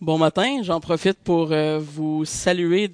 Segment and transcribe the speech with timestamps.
[0.00, 2.90] Bon matin, j'en profite pour euh, vous saluer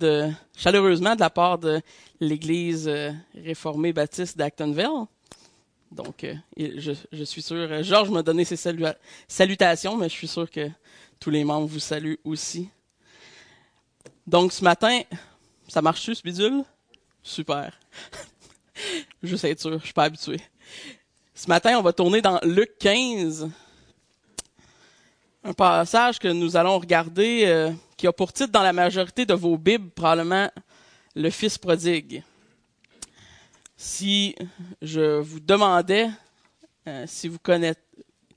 [0.57, 1.81] chaleureusement de la part de
[2.19, 3.13] l'Église euh,
[3.45, 5.07] réformée baptiste d'Actonville.
[5.93, 8.57] Donc, euh, je, je, suis sûr, Georges m'a donné ses
[9.29, 10.69] salutations, mais je suis sûr que
[11.21, 12.69] tous les membres vous saluent aussi.
[14.27, 15.03] Donc, ce matin,
[15.69, 16.65] ça marche-tu, ce bidule?
[17.23, 17.79] Super.
[19.23, 20.41] Juste être sûr, je suis pas habitué.
[21.37, 23.49] Ce matin, on va tourner dans Luc 15,
[25.47, 29.35] un passage que nous allons regarder euh, qui a pour titre dans la majorité de
[29.35, 30.51] vos Bibles probablement
[31.15, 32.25] le Fils prodigue.
[33.77, 34.35] Si
[34.83, 36.11] je vous demandais
[36.89, 37.39] euh, si vous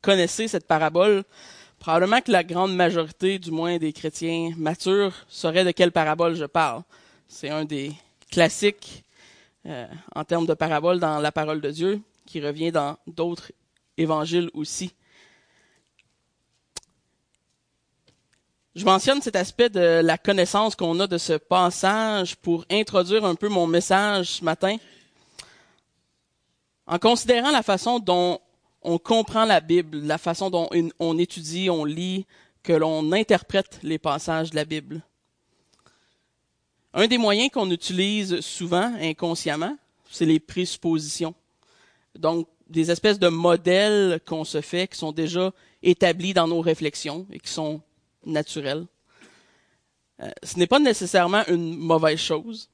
[0.01, 1.23] connaissez cette parabole,
[1.79, 6.45] probablement que la grande majorité, du moins des chrétiens matures, saurait de quelle parabole je
[6.45, 6.83] parle.
[7.27, 7.91] C'est un des
[8.29, 9.03] classiques
[9.65, 13.51] euh, en termes de parabole dans la parole de Dieu, qui revient dans d'autres
[13.97, 14.93] évangiles aussi.
[18.79, 23.35] Je mentionne cet aspect de la connaissance qu'on a de ce passage pour introduire un
[23.35, 24.77] peu mon message ce matin.
[26.87, 28.39] En considérant la façon dont
[28.81, 32.25] on comprend la Bible, la façon dont on étudie, on lit,
[32.63, 35.01] que l'on interprète les passages de la Bible.
[36.93, 39.75] Un des moyens qu'on utilise souvent inconsciemment,
[40.09, 41.35] c'est les présuppositions.
[42.15, 45.51] Donc, des espèces de modèles qu'on se fait, qui sont déjà
[45.83, 47.81] établis dans nos réflexions et qui sont
[48.25, 48.85] naturel.
[50.21, 52.69] Euh, ce n'est pas nécessairement une mauvaise chose.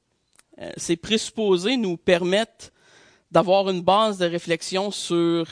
[0.58, 2.72] Euh, ces présupposés nous permettent
[3.30, 5.46] d'avoir une base de réflexion sur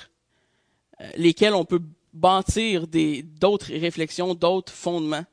[1.00, 5.24] euh, lesquels on peut bâtir d'autres réflexions, d'autres fondements.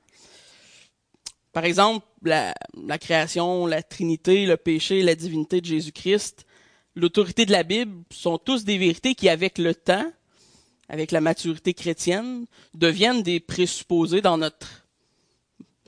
[1.54, 6.46] Par exemple, la, la, création, la Trinité, le péché, la divinité de Jésus-Christ,
[6.96, 10.12] l'autorité de la Bible sont tous des vérités qui, avec le temps,
[10.92, 14.68] avec la maturité chrétienne, deviennent des présupposés dans notre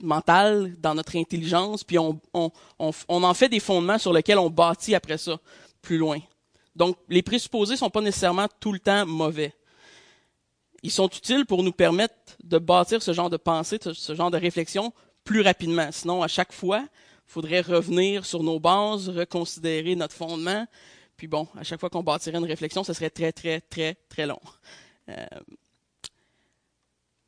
[0.00, 4.48] mental, dans notre intelligence, puis on, on, on, en fait des fondements sur lesquels on
[4.48, 5.38] bâtit après ça,
[5.82, 6.20] plus loin.
[6.74, 9.52] Donc, les présupposés sont pas nécessairement tout le temps mauvais.
[10.82, 14.38] Ils sont utiles pour nous permettre de bâtir ce genre de pensée, ce genre de
[14.38, 14.90] réflexion
[15.22, 15.90] plus rapidement.
[15.92, 20.66] Sinon, à chaque fois, il faudrait revenir sur nos bases, reconsidérer notre fondement.
[21.18, 24.26] Puis bon, à chaque fois qu'on bâtirait une réflexion, ce serait très, très, très, très
[24.26, 24.40] long.
[25.08, 25.26] Euh,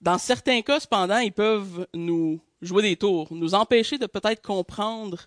[0.01, 5.27] dans certains cas, cependant, ils peuvent nous jouer des tours, nous empêcher de peut-être comprendre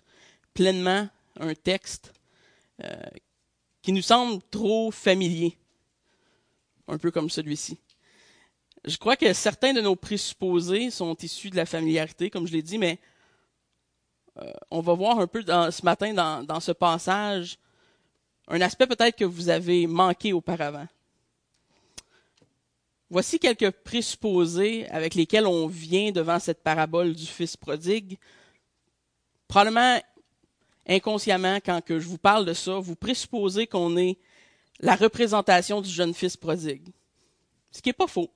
[0.54, 1.08] pleinement
[1.38, 2.12] un texte
[2.82, 2.94] euh,
[3.82, 5.56] qui nous semble trop familier,
[6.88, 7.78] un peu comme celui-ci.
[8.84, 12.62] Je crois que certains de nos présupposés sont issus de la familiarité, comme je l'ai
[12.62, 12.98] dit, mais
[14.38, 17.58] euh, on va voir un peu ce matin dans, dans ce passage
[18.50, 20.86] un aspect peut-être que vous avez manqué auparavant.
[23.12, 28.16] Voici quelques présupposés avec lesquels on vient devant cette parabole du Fils prodigue.
[29.48, 30.00] Probablement
[30.86, 34.16] inconsciemment, quand que je vous parle de ça, vous présupposez qu'on est
[34.78, 36.86] la représentation du jeune Fils prodigue.
[37.72, 38.30] Ce qui n'est pas faux.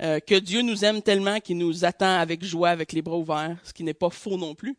[0.00, 3.58] Euh, que Dieu nous aime tellement qu'il nous attend avec joie, avec les bras ouverts,
[3.62, 4.76] ce qui n'est pas faux non plus.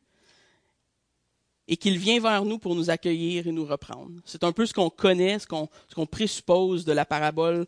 [1.69, 4.11] Et qu'il vient vers nous pour nous accueillir et nous reprendre.
[4.25, 7.65] C'est un peu ce qu'on connaît, ce qu'on, ce qu'on présuppose de la parabole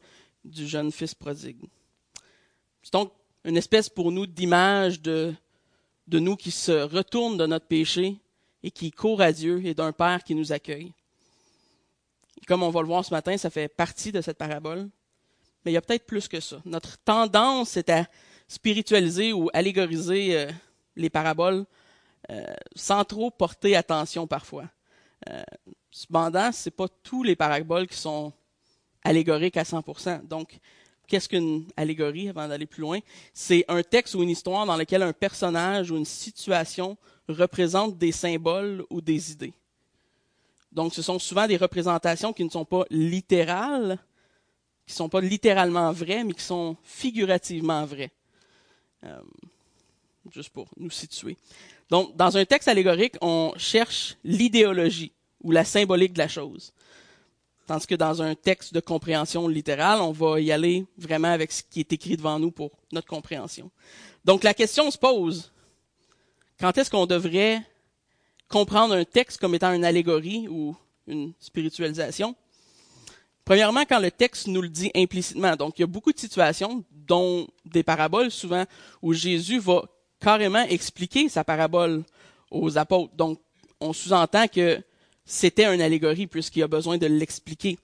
[0.48, 1.64] du jeune fils prodigue.
[2.82, 3.12] C'est donc
[3.44, 5.34] une espèce pour nous d'image de,
[6.08, 8.18] nous qui se retournent de notre péché
[8.64, 10.94] et qui courent à Dieu et d'un Père qui nous accueille.
[12.48, 14.90] comme on va le voir ce matin, ça fait partie de cette parabole.
[15.64, 16.62] Mais il y a peut-être plus que ça.
[16.66, 18.08] Notre tendance, c'est à
[18.48, 20.52] spiritualiser ou allégoriser euh,
[20.96, 21.66] les paraboles
[22.30, 24.66] euh, sans trop porter attention parfois.
[25.30, 25.44] Euh,
[25.92, 28.34] cependant, ce n'est pas tous les paraboles qui sont
[29.04, 30.28] allégorique à 100%.
[30.28, 30.60] Donc,
[31.08, 33.00] qu'est-ce qu'une allégorie avant d'aller plus loin?
[33.34, 36.98] C'est un texte ou une histoire dans lequel un personnage ou une situation
[37.28, 39.54] représente des symboles ou des idées.
[40.72, 43.98] Donc, ce sont souvent des représentations qui ne sont pas littérales,
[44.86, 48.12] qui ne sont pas littéralement vraies, mais qui sont figurativement vraies.
[49.04, 49.20] Euh,
[50.32, 51.38] juste pour nous situer.
[51.90, 56.74] Donc, dans un texte allégorique, on cherche l'idéologie ou la symbolique de la chose.
[57.68, 61.62] Tandis que dans un texte de compréhension littérale, on va y aller vraiment avec ce
[61.70, 63.70] qui est écrit devant nous pour notre compréhension.
[64.24, 65.52] Donc la question se pose,
[66.60, 67.62] quand est-ce qu'on devrait
[68.48, 70.78] comprendre un texte comme étant une allégorie ou
[71.08, 72.36] une spiritualisation?
[73.44, 75.56] Premièrement, quand le texte nous le dit implicitement.
[75.56, 78.66] Donc, il y a beaucoup de situations, dont des paraboles souvent,
[79.02, 79.84] où Jésus va
[80.20, 82.04] carrément expliquer sa parabole
[82.52, 83.16] aux apôtres.
[83.16, 83.40] Donc,
[83.80, 84.82] on sous-entend que
[85.28, 87.78] c'était une allégorie puisqu'il a besoin de l'expliquer.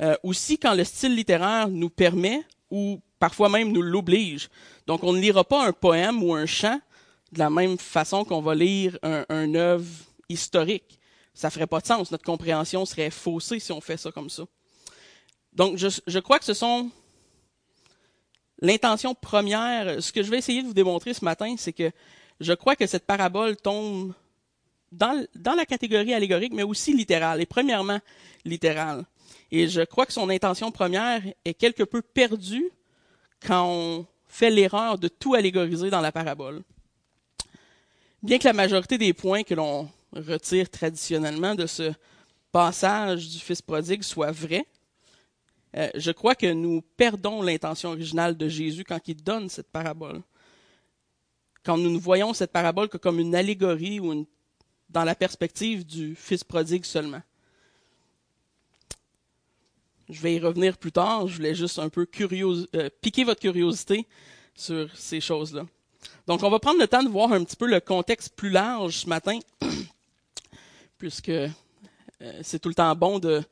[0.00, 4.48] Euh, aussi, quand le style littéraire nous permet, ou parfois même nous l'oblige.
[4.86, 6.80] Donc on ne lira pas un poème ou un chant
[7.32, 9.84] de la même façon qu'on va lire un, un œuvre
[10.28, 11.00] historique.
[11.34, 12.10] Ça ferait pas de sens.
[12.12, 14.44] Notre compréhension serait faussée si on fait ça comme ça.
[15.52, 16.88] Donc je, je crois que ce sont
[18.60, 20.00] l'intention première.
[20.00, 21.90] Ce que je vais essayer de vous démontrer ce matin, c'est que
[22.38, 24.12] je crois que cette parabole tombe
[24.92, 25.26] dans,
[25.56, 27.98] la catégorie allégorique, mais aussi littérale, et premièrement
[28.44, 29.04] littérale.
[29.50, 32.70] Et je crois que son intention première est quelque peu perdue
[33.46, 36.62] quand on fait l'erreur de tout allégoriser dans la parabole.
[38.22, 41.92] Bien que la majorité des points que l'on retire traditionnellement de ce
[42.50, 44.66] passage du Fils prodigue soient vrais,
[45.76, 50.22] euh, je crois que nous perdons l'intention originale de Jésus quand il donne cette parabole.
[51.62, 54.26] Quand nous ne voyons cette parabole que comme une allégorie ou une,
[54.88, 57.22] dans la perspective du Fils prodigue seulement.
[60.08, 61.28] Je vais y revenir plus tard.
[61.28, 64.06] Je voulais juste un peu euh, piquer votre curiosité
[64.54, 65.66] sur ces choses-là.
[66.26, 68.98] Donc, on va prendre le temps de voir un petit peu le contexte plus large
[68.98, 69.38] ce matin,
[70.98, 71.48] puisque euh,
[72.42, 73.42] c'est tout le temps bon de,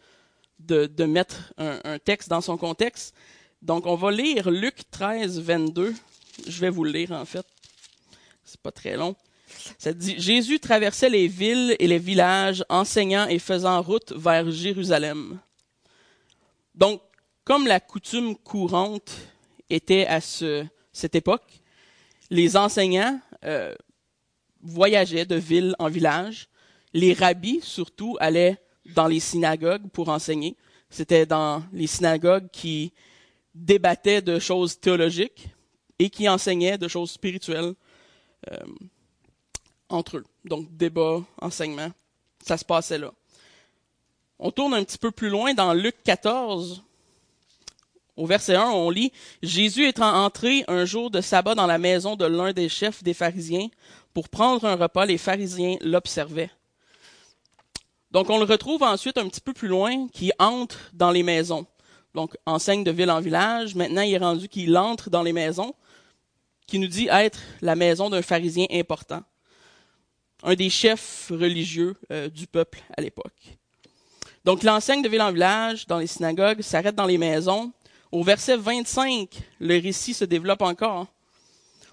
[0.58, 3.14] de, mettre un, un, texte dans son contexte.
[3.60, 5.94] Donc, on va lire Luc 13, 22.
[6.46, 7.46] Je vais vous le lire, en fait.
[8.44, 9.14] C'est pas très long.
[10.00, 15.38] Jésus traversait les villes et les villages, enseignant et faisant route vers Jérusalem.
[16.74, 17.00] Donc,
[17.44, 19.12] comme la coutume courante
[19.70, 21.62] était à ce, cette époque,
[22.30, 23.74] les enseignants euh,
[24.62, 26.48] voyageaient de ville en village.
[26.92, 28.58] Les rabbis, surtout, allaient
[28.94, 30.56] dans les synagogues pour enseigner.
[30.90, 32.92] C'était dans les synagogues qui
[33.54, 35.48] débattaient de choses théologiques
[35.98, 37.74] et qui enseignaient de choses spirituelles
[38.50, 38.56] euh,
[39.88, 40.24] entre eux.
[40.44, 41.90] Donc, débat, enseignement,
[42.44, 43.12] ça se passait là.
[44.38, 46.82] On tourne un petit peu plus loin dans Luc 14.
[48.16, 49.12] Au verset 1, on lit
[49.42, 53.14] Jésus étant entré un jour de sabbat dans la maison de l'un des chefs des
[53.14, 53.68] pharisiens
[54.14, 56.50] pour prendre un repas, les pharisiens l'observaient.
[58.10, 61.66] Donc on le retrouve ensuite un petit peu plus loin qui entre dans les maisons.
[62.14, 65.74] Donc enseigne de ville en village, maintenant il est rendu qu'il entre dans les maisons,
[66.66, 69.22] qui nous dit être la maison d'un pharisien important,
[70.46, 73.58] un des chefs religieux euh, du peuple à l'époque.
[74.44, 77.72] Donc l'enseigne de ville en village, dans les synagogues, s'arrête dans les maisons.
[78.12, 79.28] Au verset 25,
[79.58, 81.08] le récit se développe encore.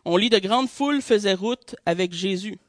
[0.05, 2.59] On lit de grandes foules faisaient route avec Jésus.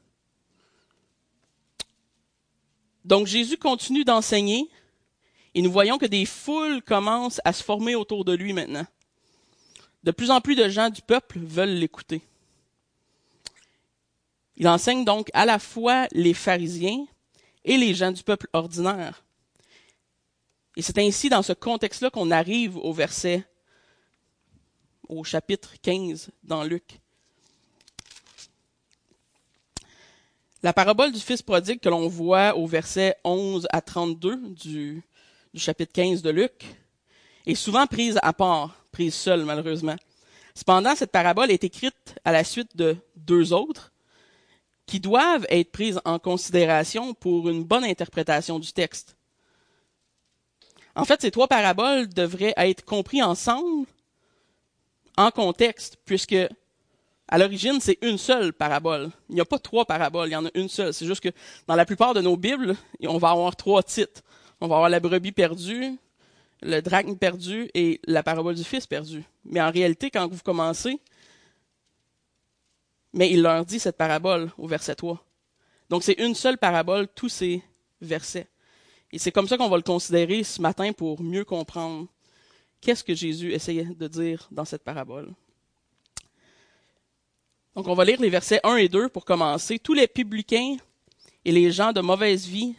[3.05, 4.67] Donc Jésus continue d'enseigner
[5.53, 8.87] et nous voyons que des foules commencent à se former autour de lui maintenant.
[10.03, 12.23] De plus en plus de gens du peuple veulent l'écouter.
[14.57, 17.05] Il enseigne donc à la fois les pharisiens
[17.63, 19.23] et les gens du peuple ordinaire.
[20.77, 23.45] Et c'est ainsi dans ce contexte-là qu'on arrive au verset,
[25.07, 26.99] au chapitre 15 dans Luc.
[30.63, 35.03] La parabole du Fils prodigue que l'on voit au verset 11 à 32 du,
[35.53, 36.65] du chapitre 15 de Luc
[37.45, 39.95] est souvent prise à part, prise seule malheureusement.
[40.55, 43.91] Cependant, cette parabole est écrite à la suite de deux autres
[44.85, 49.17] qui doivent être prises en considération pour une bonne interprétation du texte.
[50.95, 53.87] En fait, ces trois paraboles devraient être compris ensemble
[55.17, 56.37] en contexte, puisque
[57.27, 59.09] à l'origine, c'est une seule parabole.
[59.29, 60.93] Il n'y a pas trois paraboles, il y en a une seule.
[60.93, 61.29] C'est juste que
[61.67, 64.21] dans la plupart de nos Bibles, on va avoir trois titres.
[64.61, 65.97] On va avoir la brebis perdue,
[66.61, 69.23] le drachme perdu et la parabole du fils perdu.
[69.43, 70.99] Mais en réalité, quand vous commencez,
[73.15, 75.25] mais il leur dit cette parabole au verset 3.
[75.89, 77.63] Donc c'est une seule parabole, tous ces
[78.01, 78.47] versets.
[79.11, 82.07] Et c'est comme ça qu'on va le considérer ce matin pour mieux comprendre
[82.81, 85.33] qu'est-ce que Jésus essayait de dire dans cette parabole.
[87.73, 89.79] Donc on va lire les versets 1 et 2 pour commencer.
[89.79, 90.75] Tous les publicains
[91.45, 92.75] et les gens de mauvaise vie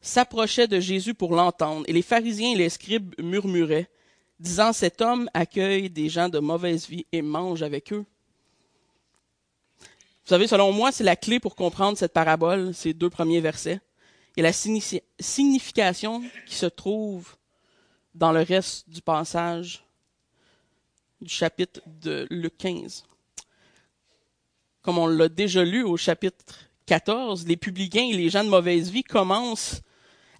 [0.00, 3.88] s'approchaient de Jésus pour l'entendre, et les pharisiens et les scribes murmuraient,
[4.38, 8.04] disant Cet homme accueille des gens de mauvaise vie et mange avec eux.
[10.26, 13.80] Vous savez, selon moi, c'est la clé pour comprendre cette parabole, ces deux premiers versets
[14.36, 17.36] et la signification qui se trouve
[18.12, 19.84] dans le reste du passage
[21.20, 23.04] du chapitre de Luc 15.
[24.82, 26.56] Comme on l'a déjà lu au chapitre
[26.86, 29.80] 14, les publicains et les gens de mauvaise vie commencent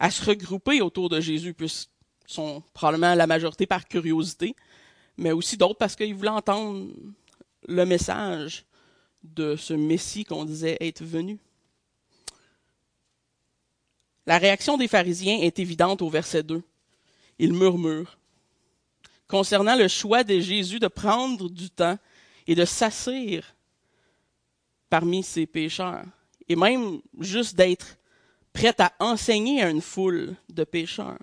[0.00, 4.56] à se regrouper autour de Jésus, puisqu'ils sont probablement la majorité par curiosité,
[5.16, 6.88] mais aussi d'autres parce qu'ils voulaient entendre
[7.68, 8.65] le message
[9.34, 11.38] de ce Messie qu'on disait être venu.
[14.26, 16.62] La réaction des pharisiens est évidente au verset 2.
[17.38, 18.18] Ils murmurent.
[19.28, 21.98] concernant le choix de Jésus de prendre du temps
[22.46, 23.42] et de s'asseoir
[24.88, 26.04] parmi ces pécheurs,
[26.48, 27.98] et même juste d'être
[28.52, 31.18] prêt à enseigner à une foule de pécheurs.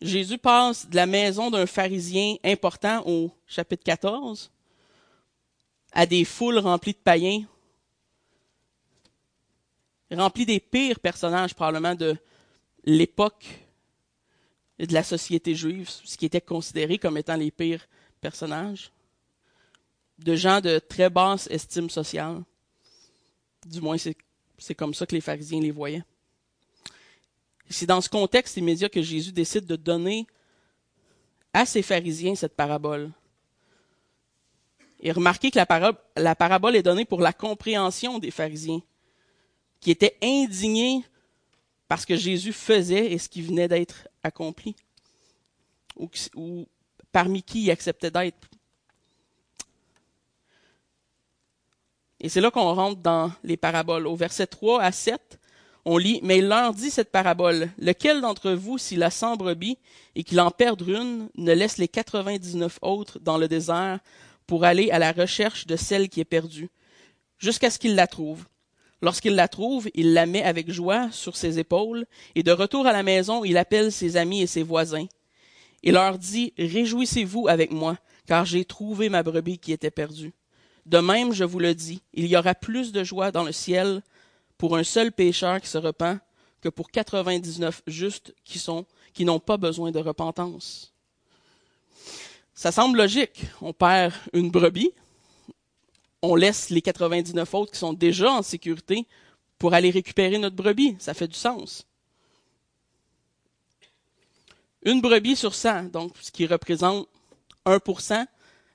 [0.00, 4.51] Jésus passe de la maison d'un pharisien important au chapitre 14
[5.92, 7.44] à des foules remplies de païens,
[10.10, 12.16] remplies des pires personnages probablement de
[12.84, 13.46] l'époque
[14.78, 17.86] et de la société juive, ce qui était considéré comme étant les pires
[18.20, 18.90] personnages,
[20.18, 22.42] de gens de très basse estime sociale.
[23.66, 26.02] Du moins, c'est comme ça que les pharisiens les voyaient.
[27.70, 30.26] C'est dans ce contexte immédiat que Jésus décide de donner
[31.52, 33.10] à ses pharisiens cette parabole.
[35.02, 38.80] Et remarquez que la parabole, est donnée pour la compréhension des pharisiens,
[39.80, 41.04] qui étaient indignés
[41.88, 44.76] parce que Jésus faisait et ce qui venait d'être accompli,
[45.96, 46.66] ou,
[47.10, 48.48] parmi qui il acceptait d'être.
[52.20, 54.06] Et c'est là qu'on rentre dans les paraboles.
[54.06, 55.40] Au verset 3 à 7,
[55.84, 59.76] on lit, mais il leur dit cette parabole, lequel d'entre vous, s'il a cent brebis
[60.14, 63.98] et qu'il en perde une, ne laisse les quatre-vingt-dix-neuf autres dans le désert
[64.52, 66.68] pour aller à la recherche de celle qui est perdue,
[67.38, 68.44] jusqu'à ce qu'il la trouve.
[69.00, 72.04] Lorsqu'il la trouve, il la met avec joie sur ses épaules,
[72.34, 75.06] et de retour à la maison, il appelle ses amis et ses voisins,
[75.82, 80.34] et leur dit, Réjouissez-vous avec moi, car j'ai trouvé ma brebis qui était perdue.
[80.84, 84.02] De même, je vous le dis, il y aura plus de joie dans le ciel
[84.58, 86.20] pour un seul pécheur qui se repent
[86.60, 90.91] que pour 99 justes qui sont qui n'ont pas besoin de repentance.
[92.54, 93.44] Ça semble logique.
[93.60, 94.92] On perd une brebis,
[96.22, 99.06] on laisse les 99 autres qui sont déjà en sécurité
[99.58, 100.96] pour aller récupérer notre brebis.
[100.98, 101.86] Ça fait du sens.
[104.84, 107.08] Une brebis sur 100, donc ce qui représente
[107.66, 108.26] 1%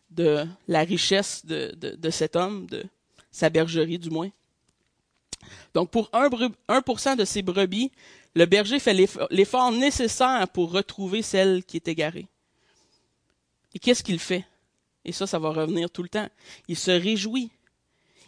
[0.09, 2.85] de la richesse de, cet homme, de
[3.31, 4.29] sa bergerie du moins.
[5.73, 7.91] Donc, pour 1%, de ces brebis,
[8.33, 8.93] le berger fait
[9.29, 12.27] l'effort nécessaire pour retrouver celle qui est égarée.
[13.73, 14.45] Et qu'est-ce qu'il fait?
[15.05, 16.27] Et ça, ça va revenir tout le temps.
[16.67, 17.51] Il se réjouit.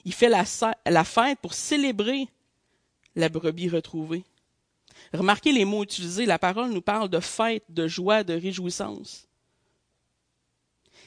[0.06, 2.28] Il fait la, fête pour célébrer
[3.16, 4.24] la brebis retrouvée.
[5.14, 6.26] Remarquez les mots utilisés.
[6.26, 9.28] La parole nous parle de fête, de joie, de réjouissance.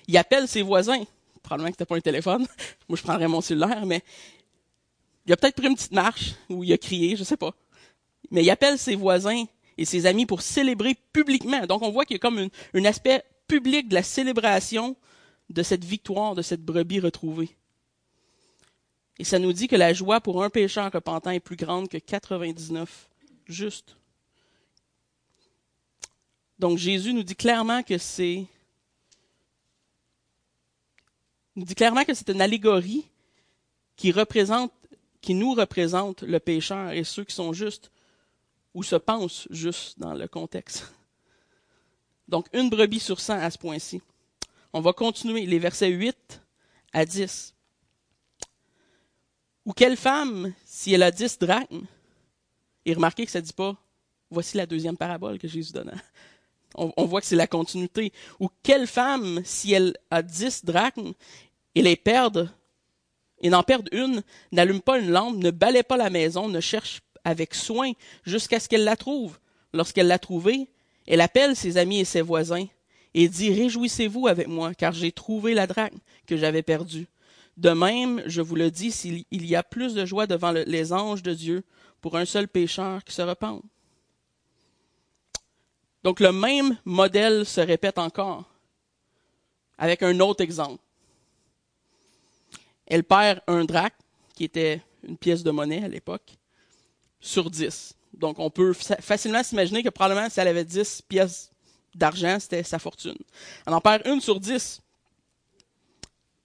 [0.09, 1.05] Il appelle ses voisins.
[1.43, 2.47] Probablement que c'était pas un téléphone.
[2.89, 4.03] Moi, je prendrais mon cellulaire, mais
[5.27, 7.55] il a peut-être pris une petite marche où il a crié, je sais pas.
[8.31, 9.45] Mais il appelle ses voisins
[9.79, 11.67] et ses amis pour célébrer publiquement.
[11.67, 14.97] Donc on voit qu'il y a comme un aspect public de la célébration
[15.51, 17.55] de cette victoire, de cette brebis retrouvée.
[19.19, 21.99] Et ça nous dit que la joie pour un pécheur repentant est plus grande que
[21.99, 23.11] 99
[23.47, 23.99] justes.
[26.59, 28.47] Donc Jésus nous dit clairement que c'est
[31.55, 33.05] nous dit clairement que c'est une allégorie
[33.97, 34.73] qui représente
[35.21, 37.93] qui nous représente le pécheur et ceux qui sont justes
[38.73, 40.91] ou se pensent justes dans le contexte.
[42.33, 44.01] Donc, une brebis sur cent à ce point-ci.
[44.73, 46.41] On va continuer les versets 8
[46.95, 47.55] à 10.
[49.67, 51.85] Ou quelle femme, si elle a dix drachmes,
[52.87, 53.77] et remarquez que ça ne dit pas,
[54.31, 55.93] voici la deuxième parabole que Jésus donne.
[56.75, 58.15] On, on voit que c'est la continuité.
[58.41, 61.13] Ou quelle femme, si elle a dix drachmes,
[61.75, 62.51] et les perd
[63.43, 64.23] et n'en perdre une,
[64.53, 67.93] n'allume pas une lampe, ne balaie pas la maison, ne cherche avec soin
[68.25, 69.39] jusqu'à ce qu'elle la trouve.
[69.75, 70.71] Lorsqu'elle l'a trouvée,
[71.07, 72.67] elle appelle ses amis et ses voisins
[73.15, 77.07] et dit Réjouissez-vous avec moi, car j'ai trouvé la drachme que j'avais perdue.
[77.57, 81.23] De même, je vous le dis, s'il y a plus de joie devant les anges
[81.23, 81.65] de Dieu
[82.01, 83.63] pour un seul pécheur qui se repent.
[86.03, 88.45] Donc le même modèle se répète encore,
[89.79, 90.83] avec un autre exemple
[92.93, 93.95] elle perd un drac,
[94.35, 96.37] qui était une pièce de monnaie à l'époque,
[97.21, 97.97] sur 10.
[98.15, 101.51] Donc, on peut facilement s'imaginer que probablement, si elle avait 10 pièces
[101.95, 103.17] d'argent, c'était sa fortune.
[103.67, 104.81] Elle en perd une sur 10,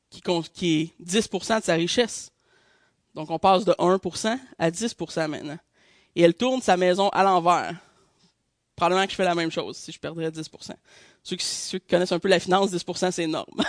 [0.09, 2.31] qui, est 10% de sa richesse.
[3.13, 5.57] Donc, on passe de 1% à 10% maintenant.
[6.15, 7.75] Et elle tourne sa maison à l'envers.
[8.75, 10.49] Probablement que je fais la même chose si je perdrais 10
[11.23, 13.45] ceux qui, ceux qui connaissent un peu la finance, 10% c'est énorme.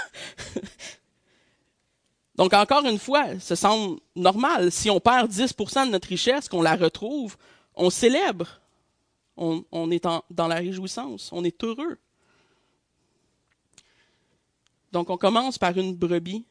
[2.36, 4.70] Donc, encore une fois, ce semble normal.
[4.70, 7.36] Si on perd 10% de notre richesse, qu'on la retrouve,
[7.78, 8.60] on célèbre.
[9.40, 11.30] On, est dans la réjouissance.
[11.32, 11.96] On est heureux.
[14.90, 16.44] Donc, on commence par une brebis.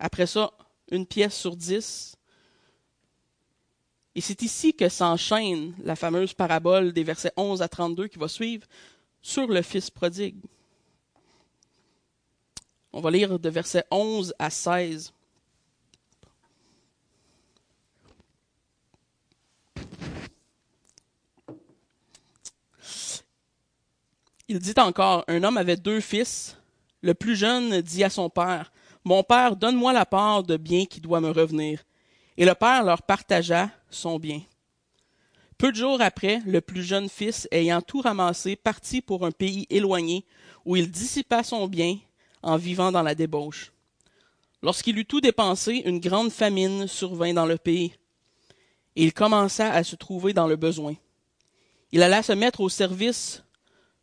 [0.00, 0.52] Après ça,
[0.90, 2.16] une pièce sur dix.
[4.16, 8.26] Et c'est ici que s'enchaîne la fameuse parabole des versets 11 à 32 qui va
[8.26, 8.66] suivre,
[9.22, 10.42] sur le Fils prodigue.
[12.92, 15.13] On va lire de versets 11 à 16.
[24.46, 26.58] Il dit encore, un homme avait deux fils.
[27.00, 28.72] Le plus jeune dit à son père,
[29.02, 31.82] Mon père, donne-moi la part de bien qui doit me revenir.
[32.36, 34.42] Et le père leur partagea son bien.
[35.56, 39.66] Peu de jours après, le plus jeune fils, ayant tout ramassé, partit pour un pays
[39.70, 40.26] éloigné,
[40.66, 41.98] où il dissipa son bien
[42.42, 43.72] en vivant dans la débauche.
[44.62, 47.94] Lorsqu'il eut tout dépensé, une grande famine survint dans le pays,
[48.96, 50.94] et il commença à se trouver dans le besoin.
[51.92, 53.44] Il alla se mettre au service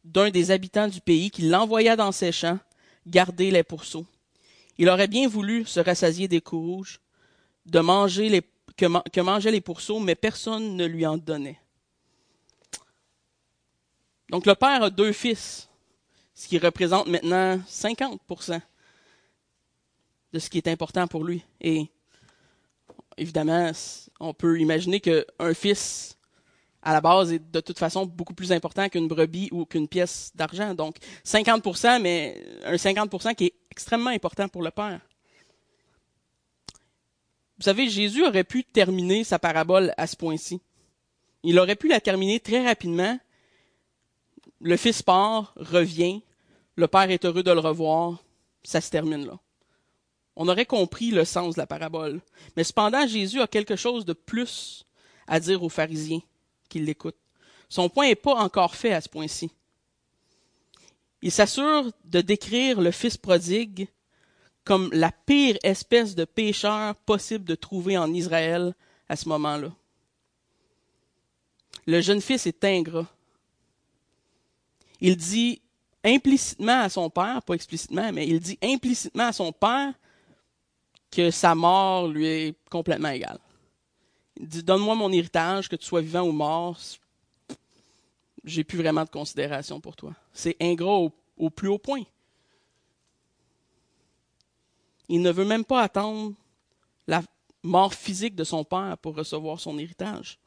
[0.03, 2.59] d'un des habitants du pays qui l'envoya dans ses champs
[3.07, 4.05] garder les pourceaux.
[4.77, 6.99] Il aurait bien voulu se rassasier des coups
[7.65, 8.41] de manger
[8.77, 11.59] que, que mangeaient les pourceaux, mais personne ne lui en donnait.
[14.29, 15.69] Donc le père a deux fils,
[16.33, 18.61] ce qui représente maintenant 50%
[20.33, 21.43] de ce qui est important pour lui.
[21.59, 21.87] Et
[23.17, 23.71] évidemment,
[24.19, 26.17] on peut imaginer qu'un fils
[26.83, 30.31] à la base est de toute façon beaucoup plus important qu'une brebis ou qu'une pièce
[30.35, 30.73] d'argent.
[30.73, 34.99] Donc 50%, mais un 50% qui est extrêmement important pour le Père.
[37.57, 40.59] Vous savez, Jésus aurait pu terminer sa parabole à ce point-ci.
[41.43, 43.19] Il aurait pu la terminer très rapidement.
[44.59, 46.23] Le Fils part, revient,
[46.75, 48.23] le Père est heureux de le revoir,
[48.63, 49.39] ça se termine là.
[50.35, 52.21] On aurait compris le sens de la parabole.
[52.55, 54.85] Mais cependant, Jésus a quelque chose de plus
[55.27, 56.21] à dire aux pharisiens
[56.71, 57.17] qu'il l'écoute.
[57.69, 59.51] Son point n'est pas encore fait à ce point-ci.
[61.21, 63.87] Il s'assure de décrire le fils prodigue
[64.63, 68.73] comme la pire espèce de pécheur possible de trouver en Israël
[69.09, 69.71] à ce moment-là.
[71.85, 73.07] Le jeune fils est ingrat.
[74.99, 75.61] Il dit
[76.03, 79.93] implicitement à son père, pas explicitement, mais il dit implicitement à son père
[81.11, 83.39] que sa mort lui est complètement égale.
[84.41, 86.79] Donne-moi mon héritage, que tu sois vivant ou mort.
[88.43, 90.15] J'ai plus vraiment de considération pour toi.
[90.33, 90.97] C'est ingrat
[91.37, 92.03] au, plus haut point.
[95.09, 96.33] Il ne veut même pas attendre
[97.05, 97.21] la
[97.61, 100.39] mort physique de son père pour recevoir son héritage.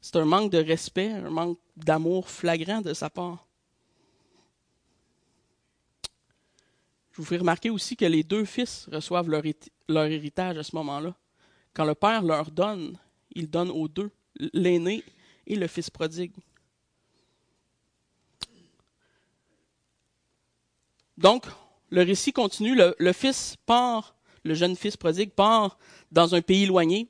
[0.00, 3.46] C'est un manque de respect, un manque d'amour flagrant de sa part.
[7.12, 11.14] Je vous ferai remarquer aussi que les deux fils reçoivent leur héritage à ce moment-là.
[11.76, 12.96] Quand le Père leur donne,
[13.34, 14.10] il donne aux deux,
[14.54, 15.04] l'aîné
[15.46, 16.32] et le fils prodigue.
[21.18, 21.44] Donc,
[21.90, 22.74] le récit continue.
[22.98, 25.76] Le, fils part, le jeune fils prodigue part
[26.10, 27.08] dans un pays éloigné.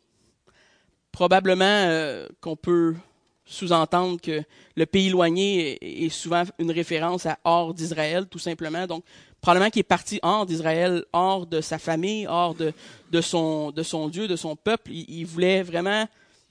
[1.13, 2.97] Probablement euh, qu'on peut
[3.45, 4.43] sous-entendre que
[4.75, 8.89] le pays éloigné est, souvent une référence à hors d'Israël, tout simplement.
[8.89, 9.05] Donc,
[9.47, 12.73] probablement qu'il est parti hors d'Israël, hors de sa famille, hors de,
[13.21, 13.71] son,
[14.11, 14.91] Dieu, de son peuple.
[14.91, 16.09] Il, voulait vraiment,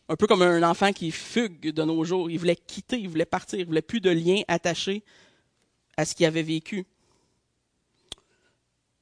[0.08, 3.26] un peu comme un enfant qui fugue de nos jours, il voulait quitter, il voulait
[3.26, 5.04] partir, il voulait plus de lien attaché
[5.98, 6.86] à ce qu'il avait vécu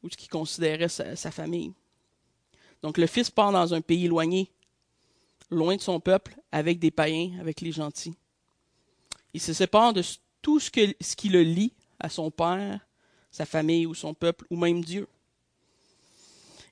[0.01, 1.71] ou ce qu'il considérait sa, famille.
[2.81, 4.49] Donc le fils part dans un pays éloigné,
[5.51, 8.15] loin de son peuple, avec des païens, avec les gentils.
[9.35, 10.01] Il se sépare de
[10.41, 12.79] tout ce, ce qui le lie à son père,
[13.33, 15.07] sa famille ou son peuple, ou même Dieu.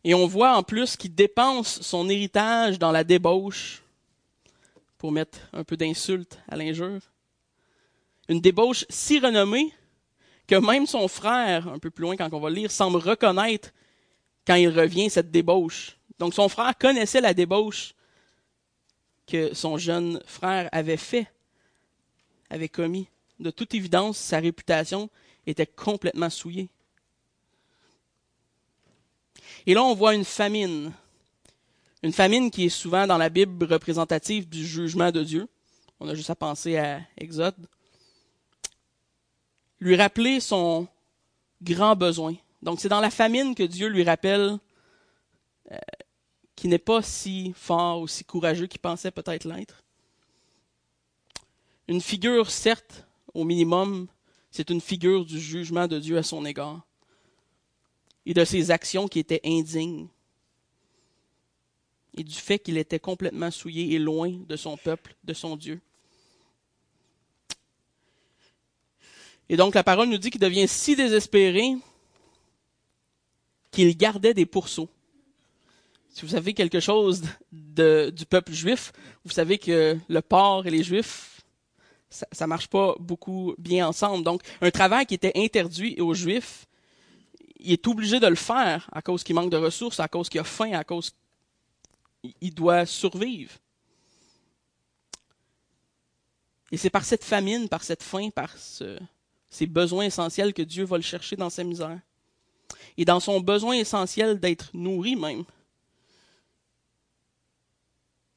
[0.04, 3.82] Et on voit en plus qu'il dépense son héritage dans la débauche,
[5.00, 7.02] pour mettre un peu d'insulte à l'injure.
[8.30, 9.74] Une débauche si renommée
[10.45, 13.71] que même son frère, un peu plus loin quand on va le lire, semble reconnaître
[14.45, 15.97] quand il revient cette débauche.
[16.19, 17.95] Donc son frère connaissait la débauche
[19.26, 21.26] que son jeune frère avait fait,
[22.52, 23.08] avait commis.
[23.39, 25.10] De toute évidence, sa réputation
[25.45, 26.69] était complètement souillé.
[29.65, 30.91] Et là, on voit une famine.
[32.04, 35.47] Une famine qui est souvent dans la Bible représentative du jugement de Dieu.
[35.99, 37.56] On a juste à penser à Exode.
[39.80, 40.88] Lui rappeler son
[41.62, 42.36] grand besoin.
[42.62, 44.58] Donc c'est dans la famine que Dieu lui rappelle
[45.71, 45.77] euh,
[46.56, 49.84] qu'il n'est pas si fort ou si courageux qu'il pensait peut-être l'être.
[51.88, 54.08] Une figure, certes, au minimum,
[54.52, 56.86] c'est une figure du jugement de Dieu à son égard
[58.26, 60.08] et de ses actions qui étaient indignes
[62.18, 65.80] et du fait qu'il était complètement souillé et loin de son peuple, de son Dieu.
[69.48, 71.76] Et donc la parole nous dit qu'il devient si désespéré
[73.72, 74.90] qu'il gardait des pourceaux.
[76.10, 78.92] Si vous savez quelque chose du peuple juif,
[79.24, 81.40] vous savez que le porc et les juifs
[82.12, 84.24] ça, ça marche pas beaucoup bien ensemble.
[84.24, 86.67] Donc, un travail qui était interdit aux Juifs,
[87.58, 90.41] il est obligé de le faire à cause qu'il manque de ressources, à cause qu'il
[90.41, 91.15] a faim, à cause
[92.21, 93.54] qu'il doit survivre.
[96.71, 100.97] Et c'est par cette famine, par cette faim, par ces besoins essentiels que Dieu va
[100.97, 102.00] le chercher dans sa misère.
[102.97, 105.43] Et dans son besoin essentiel d'être nourri même.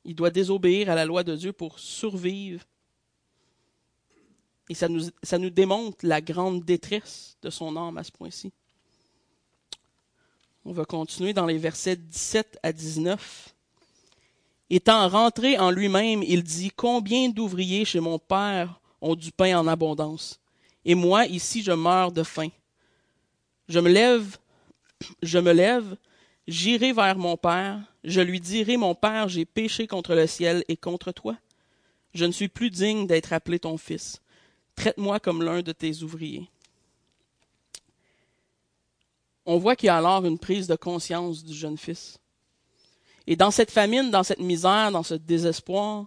[0.04, 2.64] Il doit désobéir à la loi de Dieu pour survivre.
[4.68, 8.52] Et ça nous, démontre la grande détresse de son âme à ce point-ci.
[10.64, 13.54] On va continuer dans les versets 17 à 19.
[14.70, 19.66] Étant rentré en lui-même, il dit, Combien d'ouvriers chez mon Père ont du pain en
[19.66, 20.40] abondance,
[20.86, 22.48] et moi ici je meurs de faim.
[23.68, 24.38] Je me lève,
[25.22, 25.96] je me lève,
[26.48, 30.76] j'irai vers mon Père, je lui dirai, Mon Père, j'ai péché contre le ciel et
[30.76, 31.36] contre toi.
[32.12, 34.20] Je ne suis plus digne d'être appelé ton fils.
[34.76, 36.48] Traite-moi comme l'un de tes ouvriers.
[39.46, 42.18] On voit qu'il y a alors une prise de conscience du jeune fils.
[43.26, 46.06] Et dans cette famine, dans cette misère, dans ce désespoir,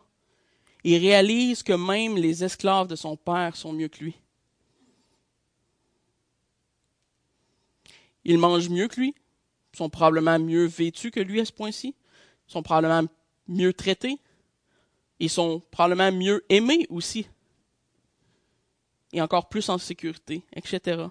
[0.83, 4.15] il réalise que même les esclaves de son père sont mieux que lui.
[8.23, 9.15] Ils mangent mieux que lui,
[9.73, 11.95] sont probablement mieux vêtus que lui à ce point-ci,
[12.47, 13.07] sont probablement
[13.47, 14.17] mieux traités,
[15.19, 17.27] ils sont probablement mieux aimés aussi,
[19.17, 21.07] et encore plus en sécurité, etc.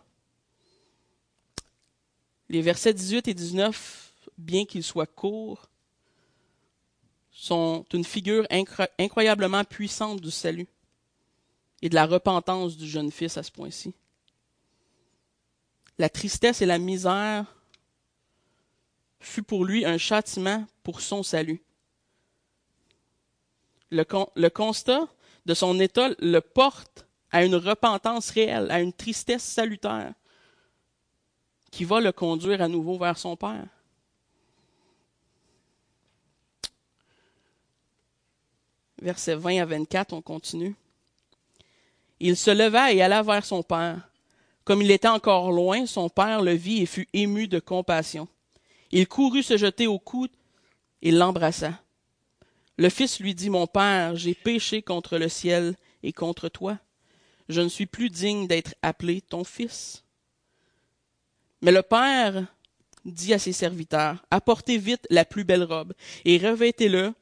[2.48, 5.68] Les versets 18 et 19, bien qu'ils soient courts,
[7.32, 8.46] sont une figure
[8.98, 10.68] incroyablement puissante du salut
[11.82, 13.92] et de la repentance du jeune fils à ce point-ci.
[15.98, 17.56] La tristesse et la misère
[19.18, 21.60] fut pour lui un châtiment pour son salut.
[23.90, 24.04] Le,
[24.36, 25.08] le constat
[25.44, 30.12] de son état le porte à une repentance réelle, à une tristesse salutaire,
[31.70, 33.66] qui va le conduire à nouveau vers son Père.
[39.00, 40.74] versets 20 à 24, on continue.
[42.20, 44.08] Il se leva et alla vers son père.
[44.64, 48.26] Comme il était encore loin, son père le vit et fut ému de compassion.
[48.90, 50.26] Il courut se jeter au cou
[51.02, 51.72] et l'embrassa.
[52.78, 56.78] Le fils lui dit, Mon père, j'ai péché contre le ciel et contre toi.
[57.48, 60.04] Je ne suis plus digne d'être appelé ton fils.
[61.62, 62.46] Mais le père
[63.04, 67.12] dit à ses serviteurs, Apportez vite la plus belle robe et revêtez-le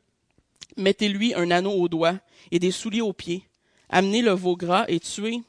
[0.77, 2.19] Mettez-lui un anneau au doigt
[2.51, 3.49] et des souliers aux pieds.
[3.91, 5.41] Amenez le veau gras et tuez,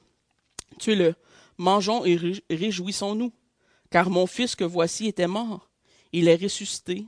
[0.78, 1.16] tuez-le.
[1.58, 3.32] Mangeons et réjouissons-nous,
[3.90, 5.70] car mon fils que voici était mort.
[6.12, 7.06] Il est ressuscité.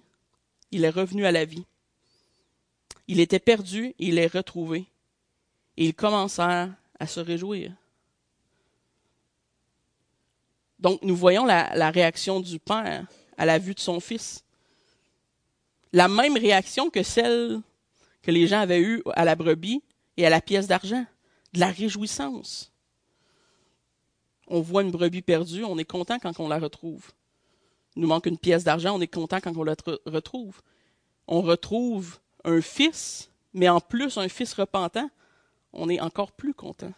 [0.72, 1.66] Il est revenu à la vie.
[3.08, 4.86] Il était perdu il est retrouvé.
[5.78, 7.72] Et ils commencèrent à se réjouir.
[10.80, 13.06] Donc nous voyons la, réaction du père
[13.38, 14.44] à la vue de son fils.
[15.94, 17.62] La même réaction que celle
[18.22, 19.82] que les gens avaient eu à la brebis
[20.18, 21.06] et à la pièce d'argent,
[21.54, 22.72] de la réjouissance.
[24.48, 27.12] On voit une brebis perdue, on est content quand on la retrouve.
[27.96, 30.62] Il nous manque une pièce d'argent, on est content quand on la retrouve.
[31.28, 35.10] On retrouve un fils, mais en plus un fils repentant,
[35.78, 36.94] on est encore plus content.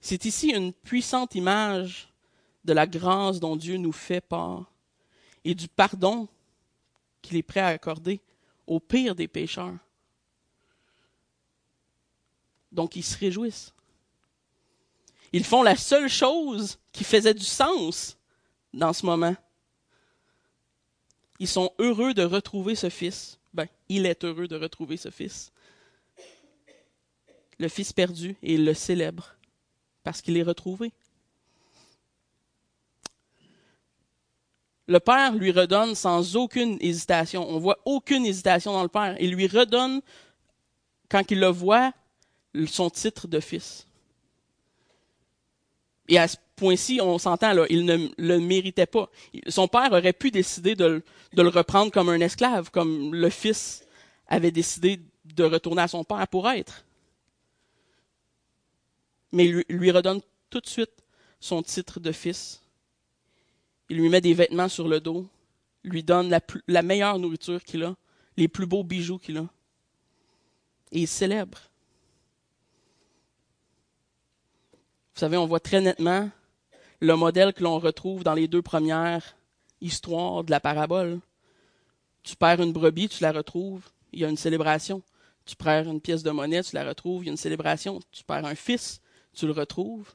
[0.00, 2.12] C'est ici une puissante image
[2.64, 4.70] de la grâce dont Dieu nous fait part
[5.44, 6.28] et du pardon
[7.22, 8.20] qu'il est prêt à accorder
[8.66, 9.76] au pire des pécheurs.
[12.72, 13.72] Donc ils se réjouissent.
[15.32, 18.18] Ils font la seule chose qui faisait du sens
[18.72, 19.36] dans ce moment.
[21.38, 23.38] Ils sont heureux de retrouver ce fils.
[23.52, 25.52] Ben, il est heureux de retrouver ce fils.
[27.58, 29.34] Le fils perdu, et il le célèbre
[30.02, 30.92] parce qu'il est retrouvé.
[34.86, 37.48] le père lui redonne sans aucune hésitation.
[37.48, 39.16] On voit aucune hésitation dans le père.
[39.20, 40.00] Il lui redonne,
[41.08, 41.92] quand il le voit,
[42.66, 43.86] son titre de fils.
[46.08, 49.08] Et à ce point-ci, on s'entend, il ne le méritait pas.
[49.48, 53.84] Son père aurait pu décider de, le reprendre comme un esclave, comme le fils
[54.28, 56.83] avait décidé de retourner à son père pour être.
[59.34, 60.92] Mais il lui redonne tout de suite
[61.40, 62.64] son titre de fils
[63.88, 65.26] il lui met des vêtements sur le dos,
[65.82, 67.94] lui donne la, la meilleure nourriture qu'il a,
[68.36, 69.46] les plus beaux bijoux qu'il a.
[70.92, 71.58] Et il célèbre.
[75.14, 76.30] Vous savez, on voit très nettement
[77.00, 79.36] le modèle que l'on retrouve dans les deux premières
[79.80, 81.20] histoires de la parabole.
[82.22, 85.02] Tu perds une brebis, tu la retrouves, il y a une célébration.
[85.44, 88.00] tu perds une pièce de monnaie, tu la retrouves, il y a une célébration.
[88.10, 89.02] Tu perds un fils,
[89.34, 90.12] tu le retrouves,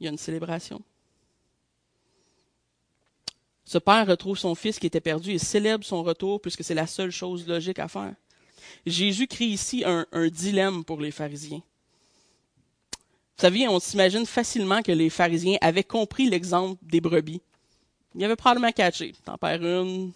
[0.00, 0.82] il y a une célébration.
[3.64, 6.86] Ce père retrouve son fils qui était perdu et célèbre son retour puisque c'est la
[6.86, 8.14] seule chose logique à faire.
[8.84, 11.62] Jésus crée ici un, dilemme pour les pharisiens.
[13.36, 17.40] Vous savez, on s'imagine facilement que les pharisiens avaient compris l'exemple des brebis.
[18.14, 19.14] Ils avaient probablement catché.
[19.24, 20.12] T'en perds une,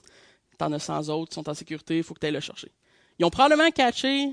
[0.58, 2.70] t'en as 100 autres, sont en sécurité, il faut que tu ailles le chercher.
[3.18, 4.32] Ils ont probablement catché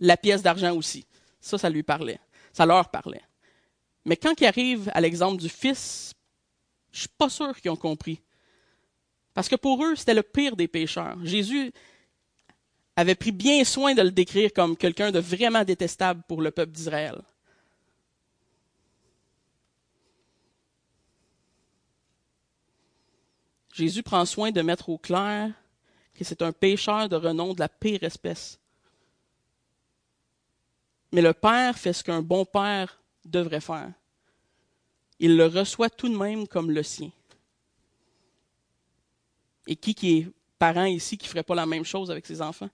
[0.00, 1.04] la pièce d'argent aussi.
[1.40, 2.18] Ça, ça lui parlait.
[2.58, 3.22] Ça leur parlait.
[4.04, 6.12] Mais quand ils arrivent à l'exemple du fils,
[6.90, 8.20] je suis pas sûr qu'ils ont compris.
[9.32, 11.16] Parce que pour eux, c'était le pire des pécheurs.
[11.22, 11.70] Jésus
[12.96, 16.72] avait pris bien soin de le décrire comme quelqu'un de vraiment détestable pour le peuple
[16.72, 17.22] d'Israël.
[23.72, 25.52] Jésus prend soin de mettre au clair
[26.12, 28.58] que c'est un pécheur de renom de la pire espèce.
[31.12, 33.92] Mais le Père fait ce qu'un bon Père devrait faire.
[35.18, 37.10] Il le reçoit tout de même comme le sien.
[39.66, 42.40] Et qui qui est parent ici qui ne ferait pas la même chose avec ses
[42.40, 42.70] enfants?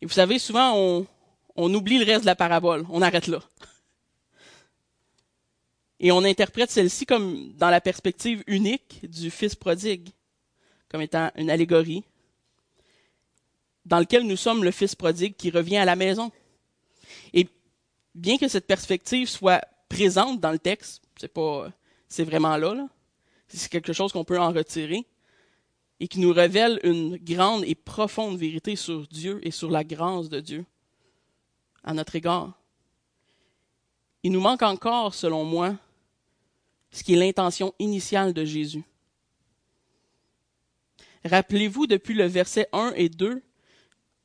[0.00, 1.06] Et vous savez, souvent, on,
[1.56, 2.86] on oublie le reste de la parabole.
[2.88, 3.40] On arrête là.
[6.00, 10.10] Et on interprète celle-ci comme dans la perspective unique du Fils prodigue,
[10.88, 12.04] comme étant une allégorie,
[13.88, 16.30] dans lequel nous sommes le Fils prodigue qui revient à la maison.
[17.32, 17.48] Et
[18.14, 21.72] bien que cette perspective soit présente dans le texte, c'est pas
[22.06, 22.88] c'est vraiment là, là.
[23.48, 25.06] C'est quelque chose qu'on peut en retirer
[26.00, 30.28] et qui nous révèle une grande et profonde vérité sur Dieu et sur la grâce
[30.28, 30.64] de Dieu
[31.82, 32.52] à notre égard.
[34.22, 35.76] Il nous manque encore, selon moi,
[36.90, 38.84] ce qui est l'intention initiale de Jésus.
[41.24, 43.42] Rappelez-vous, depuis le verset 1 et 2,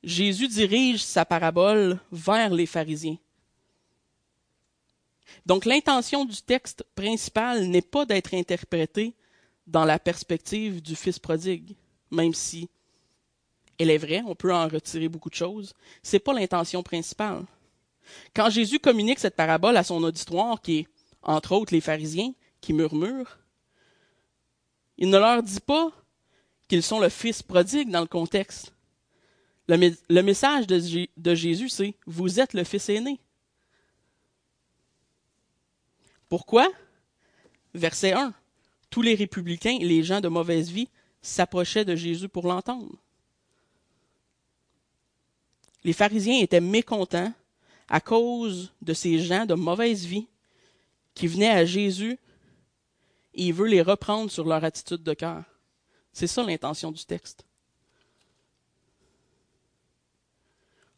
[0.04, 3.18] Jésus dirige sa parabole vers les pharisiens.
[5.46, 9.14] Donc l'intention du texte principal n'est pas d'être interprété
[9.66, 11.76] dans la perspective du fils prodigue,
[12.12, 12.70] même si
[13.80, 15.74] elle est vraie, on peut en retirer beaucoup de choses.
[16.04, 17.44] C'est pas l'intention principale.
[18.36, 20.88] Quand Jésus communique cette parabole à son auditoire, qui est
[21.22, 23.40] entre autres les pharisiens, qui murmurent,
[24.98, 25.92] il ne leur dit pas
[26.68, 28.73] qu'ils sont le fils prodigue dans le contexte.
[29.68, 33.20] Le, message de, Jésus, c'est Vous êtes le fils aîné.
[36.28, 36.70] Pourquoi?
[37.74, 38.34] Verset 1.
[38.90, 40.90] Tous les républicains et les gens de mauvaise vie
[41.22, 42.92] s'approchaient de Jésus pour l'entendre.
[45.84, 47.34] Les pharisiens étaient mécontents
[47.88, 50.28] à cause de ces gens de mauvaise vie
[51.14, 52.18] qui venaient à Jésus
[53.34, 55.44] et il veut les reprendre sur leur attitude de cœur.
[56.12, 57.46] C'est ça l'intention du texte.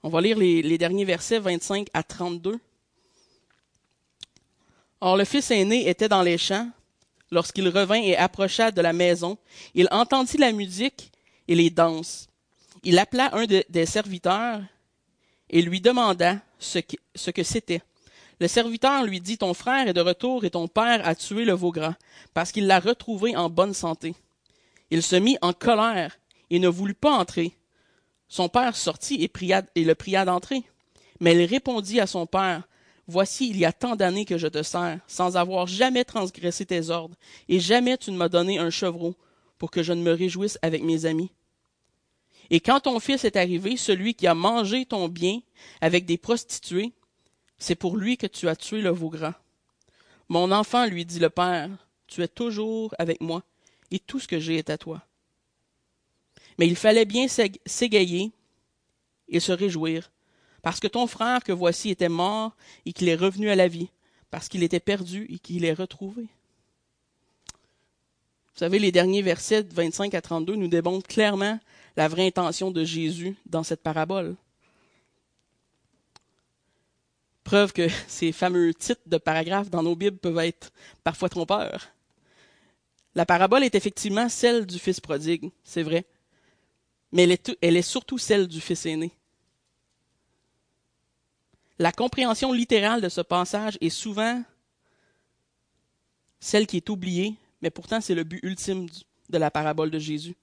[0.06, 2.60] On va lire les, derniers versets 25 à 32.
[5.02, 6.70] Or le fils aîné était dans les champs
[7.32, 9.36] lorsqu'il revint et approcha de la maison.
[9.74, 11.12] Il entendit la musique
[11.48, 12.28] et les danses.
[12.84, 14.62] Il appela un des serviteurs
[15.50, 17.82] et lui demanda ce que c'était.
[18.40, 21.54] Le serviteur lui dit, Ton frère est de retour et ton père a tué le
[21.54, 21.96] veau gras,
[22.36, 24.14] parce qu'il l'a retrouvé en bonne santé.
[24.92, 26.16] Il se mit en colère
[26.52, 27.56] et ne voulut pas entrer.
[28.36, 29.32] Son père sortit et,
[29.86, 30.64] le pria d'entrer.
[31.22, 32.68] Mais il répondit à son père,
[33.08, 36.90] Voici, il y a tant d'années que je te sers, sans avoir jamais transgressé tes
[36.90, 37.16] ordres,
[37.48, 39.16] et jamais tu ne m'as donné un chevreau,
[39.58, 41.32] pour que je ne me réjouisse avec mes amis.
[42.50, 45.40] Et quand ton fils est arrivé, celui qui a mangé ton bien
[45.80, 46.92] avec des prostituées,
[47.58, 49.36] c'est pour lui que tu as tué le veau gras.
[50.28, 51.70] Mon enfant, lui dit le père,
[52.06, 53.44] tu es toujours avec moi,
[53.92, 55.06] et tout ce que j'ai est à toi.
[56.58, 58.32] Mais il fallait bien s'égayer
[59.28, 60.12] et se réjouir,
[60.62, 63.90] parce que ton frère que voici était mort et qu'il est revenu à la vie,
[64.32, 66.24] parce qu'il était perdu et qu'il est retrouvé.
[68.56, 71.60] Vous savez, les derniers versets de 25 à 32 nous démontrent clairement
[71.98, 74.36] la vraie intention de Jésus dans cette parabole.
[77.44, 80.72] Preuve que ces fameux titres de paragraphes dans nos Bibles peuvent être
[81.04, 81.88] parfois trompeurs.
[83.14, 86.06] La parabole est effectivement celle du fils prodigue, c'est vrai,
[87.16, 87.24] mais
[87.62, 89.10] elle est, surtout celle du fils aîné.
[91.80, 94.44] La compréhension littérale de ce passage est souvent
[96.42, 98.88] celle qui est oubliée, mais pourtant c'est le but ultime
[99.30, 100.36] de la parabole de Jésus.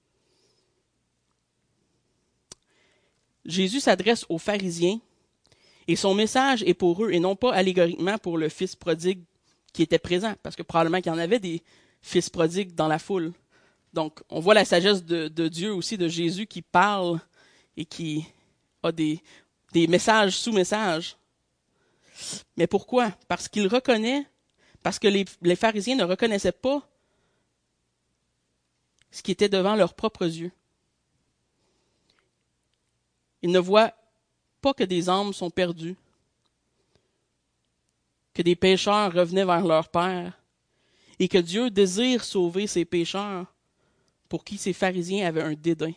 [3.45, 4.99] Jésus s'adresse aux pharisiens
[5.87, 9.21] et son message est pour eux et non pas allégoriquement pour le fils prodigue
[9.73, 11.61] qui était présent, parce que probablement qu'il y en avait des
[12.01, 13.31] fils prodigues dans la foule.
[13.93, 17.19] Donc, on voit la sagesse de, Dieu aussi, de Jésus qui parle
[17.77, 18.25] et qui
[18.81, 19.21] a des,
[19.87, 21.15] messages sous messages.
[22.57, 23.11] Mais pourquoi?
[23.27, 24.25] Parce qu'il reconnaît,
[24.81, 26.81] parce que les, les pharisiens ne reconnaissaient pas
[29.11, 30.51] ce qui était devant leurs propres yeux.
[33.43, 33.93] Ils ne voient
[34.59, 35.95] pas que des âmes sont perdues,
[38.33, 40.39] que des pécheurs revenaient vers leur Père,
[41.19, 43.52] et que Dieu désire sauver ces pécheurs
[44.33, 45.93] pour qui ces pharisiens avaient un dédain.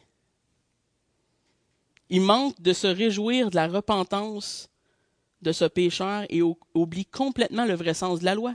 [2.11, 4.69] Ils manquent de se réjouir de la repentance
[5.41, 6.43] de ce pécheur et
[6.75, 8.55] oublient complètement le vrai sens de la loi.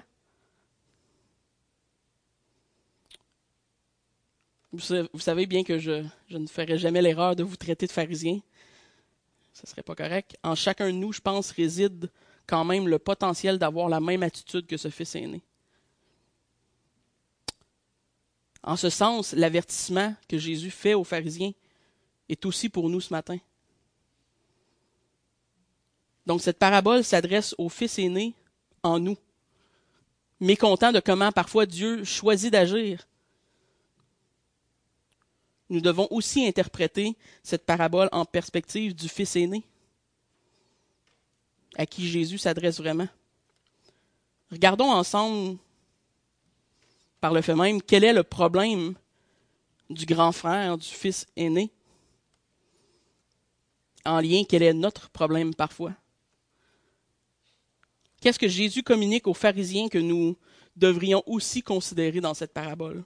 [4.72, 8.39] Vous savez bien que je, ne ferai jamais l'erreur de vous traiter de pharisien.
[9.52, 10.38] Ce ne serait pas correct.
[10.44, 12.12] En chacun de nous, je pense, réside
[12.46, 15.41] quand même le potentiel d'avoir la même attitude que ce fils aîné.
[18.63, 21.52] En ce sens, l'avertissement que Jésus fait aux pharisiens
[22.30, 23.38] est aussi pour nous ce matin.
[26.26, 28.36] Donc cette parabole s'adresse au fils aîné
[28.84, 29.17] en nous,
[30.39, 33.08] mécontent de comment parfois Dieu choisit d'agir
[35.71, 39.63] nous devons aussi interpréter cette parabole en perspective du Fils aîné,
[41.78, 43.08] à qui Jésus s'adresse vraiment.
[44.52, 45.58] Regardons ensemble,
[47.22, 48.96] par le fait même, quel est le problème
[49.90, 51.72] du grand frère, du Fils aîné,
[54.04, 55.94] en lien, quel est notre problème parfois?
[58.20, 60.36] Qu'est-ce que Jésus communique aux pharisiens que nous
[60.76, 63.04] devrions aussi considérer dans cette parabole?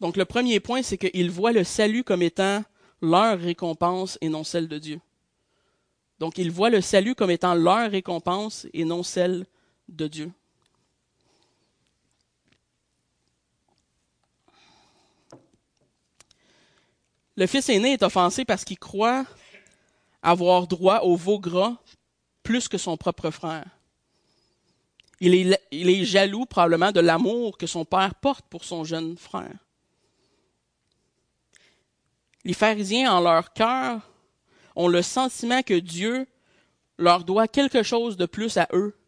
[0.00, 2.62] Donc le premier point, c'est qu'ils voient le salut comme étant
[3.00, 5.00] leur récompense et non celle de Dieu.
[6.20, 9.46] Donc ils voient le salut comme étant leur récompense et non celle
[9.88, 10.32] de Dieu.
[17.38, 19.24] Le fils aîné est offensé parce qu'il croit
[20.22, 21.76] avoir droit au veau gras
[22.42, 23.64] plus que son propre frère.
[25.20, 29.54] Il est, jaloux probablement de l'amour que son père porte pour son jeune frère.
[32.42, 34.00] Les pharisiens, en leur cœur,
[34.74, 36.26] ont le sentiment que Dieu
[36.98, 38.98] leur doit quelque chose de plus à eux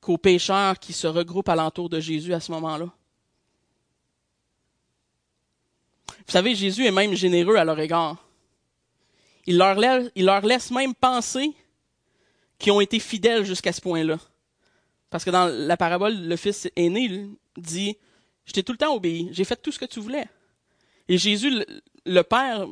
[0.00, 2.88] qu'aux pécheurs qui se regroupent alentour de Jésus à ce moment-là.
[6.26, 8.16] Vous savez, Jésus est même généreux à leur égard.
[9.46, 9.74] Il leur,
[10.44, 11.52] laisse, même penser
[12.58, 14.18] qu'ils ont été fidèles jusqu'à ce point-là.
[15.08, 17.96] Parce que dans la parabole, le fils aîné dit,
[18.44, 20.26] je t'ai tout le temps obéi, j'ai fait tout ce que tu voulais.
[21.08, 21.64] Et Jésus,
[22.06, 22.66] le, Père,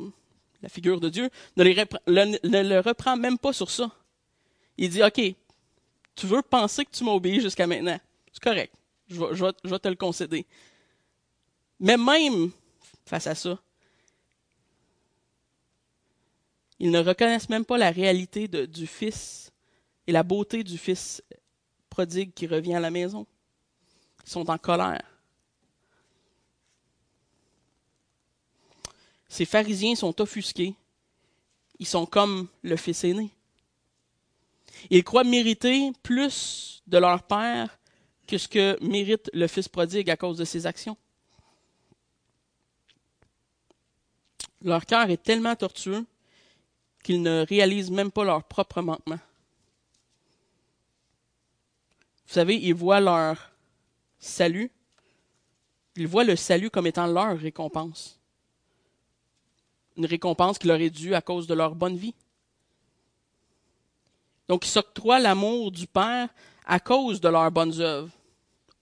[0.61, 3.91] la figure de Dieu, ne, le, reprend même pas sur ça.
[4.77, 5.21] Il dit, OK,
[6.15, 7.99] tu veux penser que tu m'as obéi jusqu'à maintenant.
[8.31, 8.73] C'est correct.
[9.09, 10.45] Je vais, te le concéder.
[11.79, 12.51] Mais même
[13.09, 13.59] face à ça,
[16.77, 19.51] ils ne reconnaissent même pas la réalité du Fils
[20.05, 21.23] et la beauté du Fils
[21.89, 23.25] prodigue qui revient à la maison.
[24.25, 25.03] Ils sont en colère.
[29.27, 30.75] Ces pharisiens sont offusqués.
[31.79, 33.31] Ils sont comme le fils aîné.
[34.89, 37.79] Ils croient mériter plus de leur père
[38.27, 40.97] que ce que mérite le fils prodigue à cause de ses actions.
[44.61, 46.05] Leur cœur est tellement tortueux
[47.03, 49.19] qu'ils ne réalisent même pas leur propre manquement.
[52.27, 53.51] Vous savez, ils voient leur
[54.19, 54.69] salut,
[55.95, 58.19] ils voient le salut comme étant leur récompense
[59.99, 62.15] une récompense qui leur est due à cause de leur bonne vie.
[64.47, 66.29] Donc, ils s'octroient l'amour du Père
[66.65, 68.11] à cause de leurs bonnes œuvres.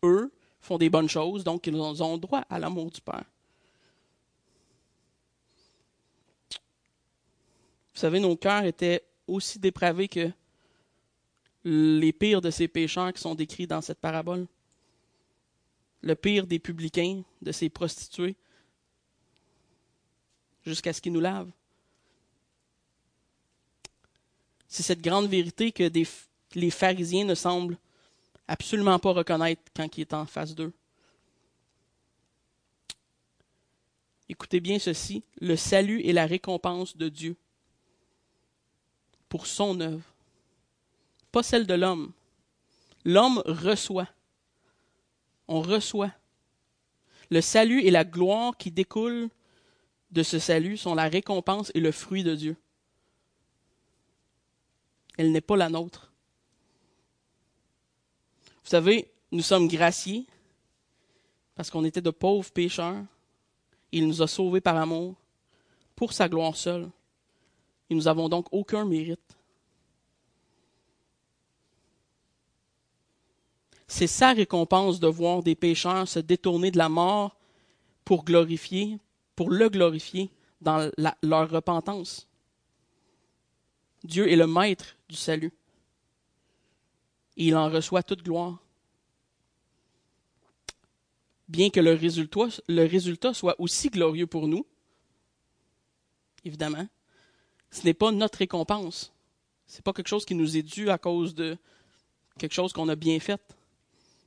[0.03, 3.25] Eux font des bonnes choses, donc ils ont droit à l'amour du Père.
[7.97, 10.29] Vous savez, nos cœurs étaient aussi dépravés que
[11.63, 14.45] les pires de ces pécheurs qui sont décrits dans cette parabole.
[16.03, 18.35] Le pire des publicains, de ces prostituées,
[20.63, 21.49] jusqu'à ce qu'il nous lave.
[24.67, 25.91] C'est cette grande vérité que
[26.53, 27.79] les pharisiens ne semblent
[28.47, 30.71] absolument pas reconnaître quand il est en face d'eux.
[34.29, 37.35] Écoutez bien ceci, le salut est la récompense de Dieu
[39.37, 40.15] pour son œuvre,
[41.31, 42.11] pas celle de l'homme.
[43.05, 44.07] L'homme reçoit.
[45.47, 46.11] On reçoit.
[47.29, 49.29] Le salut et la gloire qui découlent
[50.09, 52.57] de ce salut sont la récompense et le fruit de Dieu.
[55.19, 56.11] Elle n'est pas la nôtre.
[58.63, 60.25] Vous savez, nous sommes graciés,
[61.53, 63.03] parce qu'on était de pauvres pécheurs.
[63.91, 65.13] Il nous a sauvés par amour,
[65.95, 66.89] pour sa gloire seule.
[67.89, 69.37] Et nous n'avons donc aucun mérite.
[73.87, 77.37] C'est sa récompense de voir des pécheurs se détourner de la mort
[78.03, 78.99] pour glorifier,
[79.35, 80.29] pour le glorifier
[80.59, 80.91] dans
[81.23, 82.27] leur repentance.
[84.03, 85.53] Dieu est le maître du salut.
[87.37, 88.59] Et il en reçoit toute gloire.
[91.47, 94.65] Bien que le résultat, le résultat soit aussi glorieux pour nous,
[96.43, 96.87] évidemment,
[97.77, 99.13] ce n'est pas notre récompense.
[99.67, 101.57] Ce n'est pas quelque chose qui nous est dû à cause de
[102.39, 103.41] quelque chose qu'on a bien fait,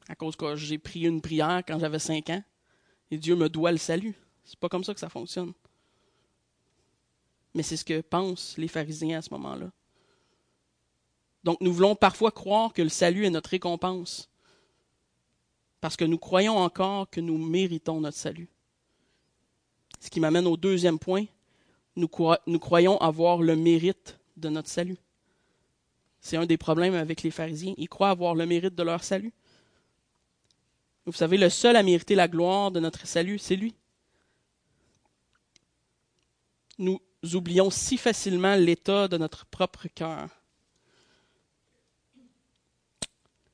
[0.08, 2.42] à cause que j'ai pris une prière quand j'avais cinq ans
[3.10, 4.14] et Dieu me doit le salut.
[4.44, 5.52] C'est pas comme ça que ça fonctionne.
[7.54, 9.70] Mais c'est ce que pensent les pharisiens à ce moment-là.
[11.42, 14.28] Donc nous voulons parfois croire que le salut est notre récompense,
[15.80, 18.48] parce que nous croyons encore que nous méritons notre salut.
[19.98, 21.24] Ce qui m'amène au deuxième point,
[22.00, 24.98] nous, croyons avoir le mérite de notre salut.
[26.20, 27.74] C'est un des problèmes avec les pharisiens.
[27.76, 29.32] Ils croient avoir le mérite de leur salut.
[31.06, 33.74] Vous savez, le seul à mériter la gloire de notre salut, c'est lui.
[36.78, 37.00] Nous
[37.34, 40.28] oublions si facilement l'état de notre propre cœur.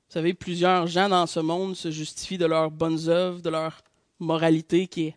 [0.09, 3.83] Vous savez, plusieurs gens dans ce monde se justifient de leurs bonnes œuvres, de leur
[4.19, 5.17] moralité qui est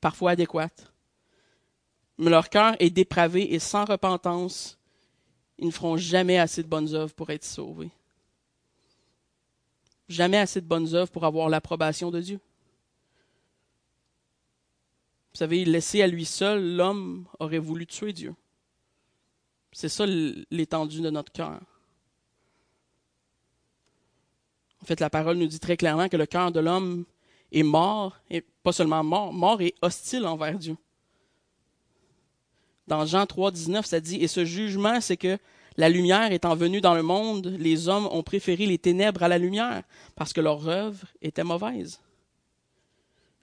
[0.00, 0.87] parfois adéquate.
[2.18, 4.76] Mais leur cœur est dépravé et sans repentance,
[5.58, 7.90] ils ne feront jamais assez de bonnes œuvres pour être sauvés.
[10.08, 12.40] Jamais assez de bonnes œuvres pour avoir l'approbation de Dieu.
[15.32, 18.34] Vous savez, laissé à lui seul, l'homme aurait voulu tuer Dieu.
[19.70, 21.60] C'est ça l'étendue de notre cœur.
[24.82, 27.04] En fait, la parole nous dit très clairement que le cœur de l'homme
[27.52, 30.76] est mort, et pas seulement mort, mort et hostile envers Dieu.
[32.88, 35.38] Dans Jean 3, 19, ça dit, et ce jugement, c'est que
[35.76, 39.36] la lumière étant venue dans le monde, les hommes ont préféré les ténèbres à la
[39.36, 39.82] lumière,
[40.16, 42.00] parce que leur œuvre était mauvaise.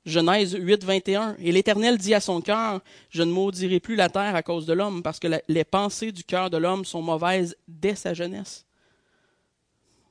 [0.04, 1.36] Genèse 8, 21.
[1.38, 2.82] Et l'Éternel dit à son cœur,
[3.12, 6.24] je ne maudirai plus la terre à cause de l'homme, parce que les pensées du
[6.24, 8.66] cœur de l'homme sont mauvaises dès sa jeunesse.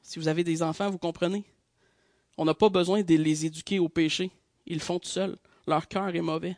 [0.01, 1.43] Si vous avez des enfants, vous comprenez.
[2.39, 4.31] On n'a pas besoin de les éduquer au péché.
[4.67, 5.37] Ils font tout seuls.
[5.67, 6.57] Leur cœur est mauvais.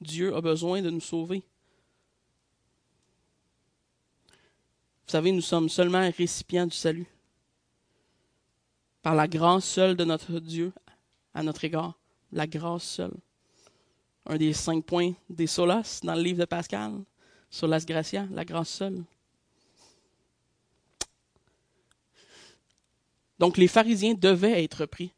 [0.00, 1.44] Dieu a besoin de nous sauver.
[5.06, 7.06] Vous savez, nous sommes seulement récipients du salut.
[9.02, 10.72] Par la grâce seule de notre Dieu
[11.34, 11.98] à notre égard.
[12.32, 13.14] La grâce seule.
[14.26, 16.92] Un des cinq points des solas dans le livre de Pascal.
[17.50, 19.04] Solas gratia, la grâce seule.
[23.38, 25.12] Donc les pharisiens devaient être repris.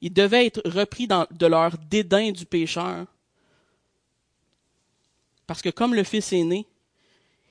[0.00, 3.06] Ils devaient être repris de leur dédain du pécheur.
[5.46, 6.66] Parce que comme le Fils est né,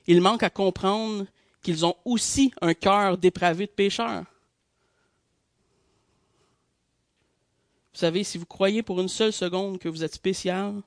[0.08, 1.26] il manque à comprendre
[1.62, 4.24] qu'ils ont aussi un cœur dépravé de pécheur.
[7.94, 10.82] Vous savez, si vous croyez pour une seule seconde que vous êtes spécial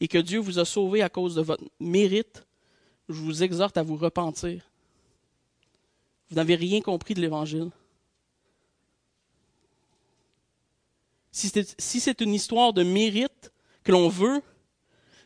[0.00, 2.44] et que Dieu vous a sauvé à cause de votre mérite,
[3.08, 4.62] je vous exhorte à vous repentir.
[6.28, 7.70] Vous n'avez rien compris de l'Évangile.
[11.32, 13.52] Si c'est une histoire de mérite
[13.84, 14.42] que l'on veut,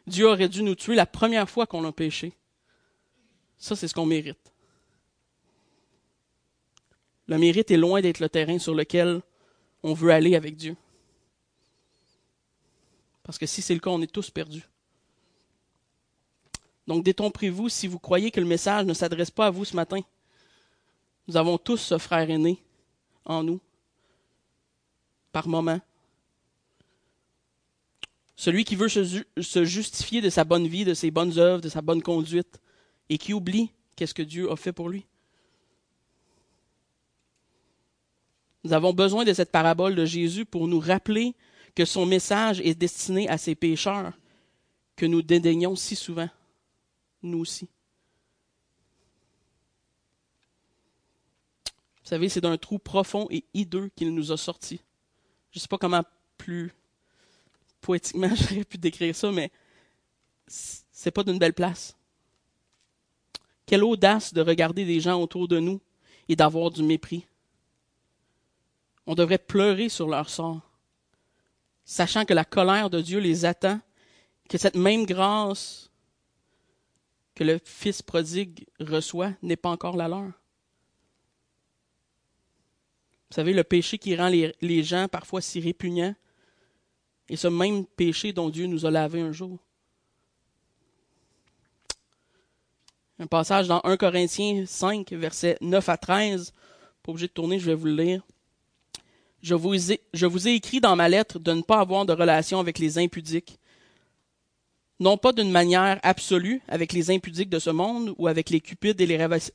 [0.06, 2.34] Dieu aurait dû nous tuer la première fois qu'on a péché.
[3.58, 4.52] Ça, c'est ce qu'on mérite.
[7.26, 9.22] Le mérite est loin d'être le terrain sur lequel
[9.82, 10.76] on veut aller avec Dieu.
[13.22, 14.68] Parce que si c'est le cas, on est tous perdus.
[16.86, 20.00] Donc détomprez-vous si vous croyez que le message ne s'adresse pas à vous ce matin.
[21.26, 22.62] Nous avons tous ce frère aîné
[23.24, 23.60] en nous,
[25.32, 25.80] par moment.
[28.36, 31.80] Celui qui veut se justifier de sa bonne vie, de ses bonnes œuvres, de sa
[31.80, 32.60] bonne conduite,
[33.08, 35.06] et qui oublie qu'est-ce que Dieu a fait pour lui.
[38.64, 41.34] Nous avons besoin de cette parabole de Jésus pour nous rappeler
[41.74, 44.12] que son message est destiné à ces pécheurs
[44.96, 46.28] que nous dédaignons si souvent,
[47.22, 47.68] nous aussi.
[52.02, 54.80] Vous savez, c'est d'un trou profond et hideux qu'il nous a sortis.
[55.50, 56.02] Je ne sais pas comment
[56.38, 56.72] plus
[57.80, 59.50] poétiquement j'aurais pu décrire ça, mais
[60.46, 61.96] c'est pas d'une belle place.
[63.66, 65.80] Quelle audace de regarder des gens autour de nous
[66.28, 67.26] et d'avoir du mépris.
[69.06, 70.60] On devrait pleurer sur leur sort,
[71.84, 73.80] sachant que la colère de Dieu les attend,
[74.48, 75.90] que cette même grâce
[77.34, 80.32] que le Fils prodigue reçoit n'est pas encore la leur.
[83.30, 86.14] Vous savez, le péché qui rend les, gens parfois si répugnants,
[87.28, 89.58] Et ce même péché dont Dieu nous a lavé un jour.
[93.18, 96.52] Un passage dans 1 Corinthiens 5, versets 9 à 13.
[97.02, 98.22] Pas obligé de tourner, je vais vous le lire.
[99.40, 102.12] Je vous, ai, je vous ai écrit dans ma lettre de ne pas avoir de
[102.12, 103.58] relation avec les impudiques.
[104.98, 109.00] Non pas d'une manière absolue avec les impudiques de ce monde, ou avec les cupides
[109.00, 109.06] et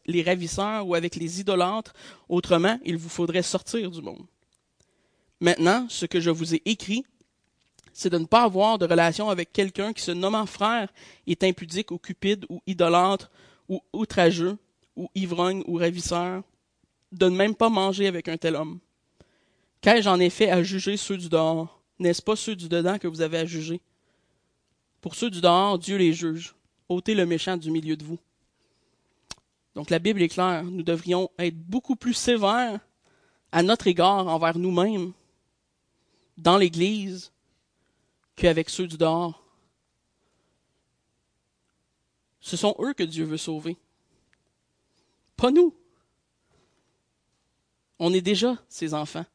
[0.06, 1.94] les ravisseurs, ou avec les idolâtres.
[2.30, 4.26] Autrement, il vous faudrait sortir du monde.
[5.42, 7.04] Maintenant, ce que je vous ai écrit,
[8.00, 10.88] c'est de ne pas avoir de relation avec quelqu'un qui se nommant frère
[11.28, 13.30] est impudique ou cupide ou idolâtre
[13.68, 14.58] ou outrageux
[14.96, 16.44] ou ivrogne ou ravisseur,
[17.12, 18.80] de ne même pas manger avec un tel homme.
[19.82, 21.82] Qu'ai-je en effet à juger ceux du dehors?
[22.00, 23.82] N'est-ce pas ceux du dedans que vous avez à juger?
[25.02, 26.56] Pour ceux du dehors, Dieu les juge.
[26.88, 28.20] ôtez le méchant du milieu de vous.
[29.76, 32.80] Donc la Bible est claire, nous devrions être beaucoup plus sévères
[33.52, 35.12] à notre égard envers nous-mêmes
[36.38, 37.34] dans l'Église
[38.40, 39.44] qu'avec ceux du dehors.
[42.40, 43.78] Ce sont eux que Dieu veut sauver.
[45.36, 45.76] Pas nous.
[48.00, 49.26] On est déjà ses enfants.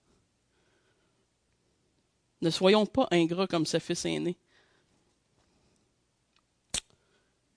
[2.40, 4.36] Ne soyons pas ingrats comme ce fils aîné.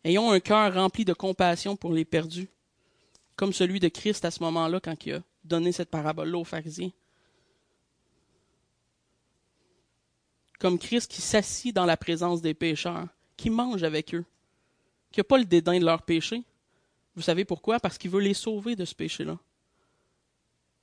[0.03, 2.49] Ayons un cœur rempli de compassion pour les perdus,
[3.35, 6.91] comme celui de Christ à ce moment-là quand il a donné cette parabole-là aux pharisiens.
[10.59, 14.25] Comme Christ qui s'assit dans la présence des pécheurs, qui mange avec eux,
[15.11, 16.43] qui n'a pas le dédain de leur péché.
[17.15, 17.79] Vous savez pourquoi?
[17.79, 19.37] Parce qu'il veut les sauver de ce péché-là.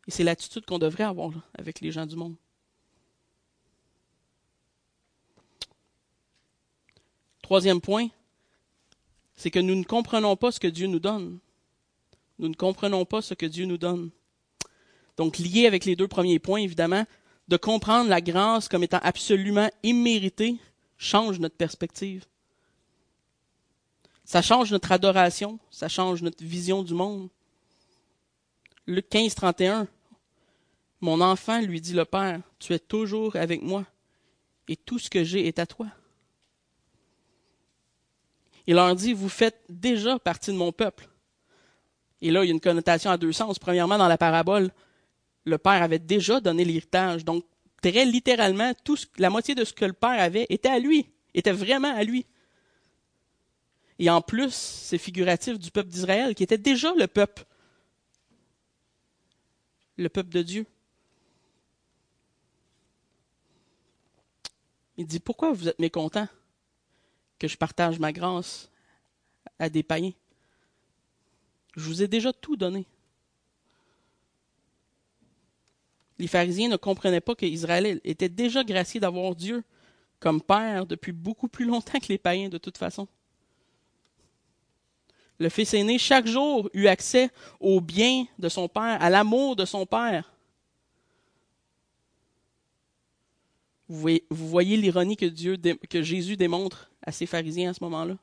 [0.07, 2.37] Et c'est l'attitude qu'on devrait avoir avec les gens du monde.
[7.43, 8.09] Troisième point,
[9.37, 11.39] c'est que nous ne comprenons pas ce que Dieu nous donne.
[12.39, 14.11] Nous ne comprenons pas ce que Dieu nous donne.
[15.17, 17.05] Donc, lié avec les deux premiers points, évidemment,
[17.49, 20.59] de comprendre la grâce comme étant absolument imméritée
[20.97, 22.25] change notre perspective.
[24.25, 27.29] Ça change notre adoration, ça change notre vision du monde.
[28.87, 29.87] Luc 15, 31.
[31.01, 33.85] Mon enfant, lui dit le Père, tu es toujours avec moi,
[34.69, 35.89] et tout ce que j'ai est à toi.
[38.67, 41.09] Il leur dit, vous faites déjà partie de mon peuple.
[42.23, 43.59] Et là, il y a une connotation à deux sens.
[43.59, 44.71] Premièrement, dans la parabole,
[45.45, 47.25] le Père avait déjà donné l'héritage.
[47.25, 47.45] Donc,
[47.83, 48.73] très littéralement,
[49.19, 52.27] la moitié de ce que le Père avait était à lui, était vraiment à lui.
[53.99, 57.45] Et en plus, c'est figuratif du peuple d'Israël, qui était déjà le peuple,
[59.97, 60.67] le peuple de Dieu.
[64.97, 66.29] Il dit, pourquoi vous êtes mécontent
[67.39, 68.71] que je partage ma grâce
[69.59, 70.13] à des païens?
[71.77, 72.87] Je vous ai déjà tout donné.
[76.19, 79.65] Les pharisiens ne comprenaient pas qu'Israël était déjà gracié d'avoir Dieu
[80.21, 83.09] comme Père depuis beaucoup plus longtemps que les païens de toute façon.
[85.39, 89.65] Le fils aîné, chaque jour, eut accès au bien de son père, à l'amour de
[89.65, 90.33] son père.
[93.89, 95.57] Vous voyez, l'ironie que, Dieu,
[95.91, 98.17] que Jésus démontre à ses pharisiens à ce moment-là.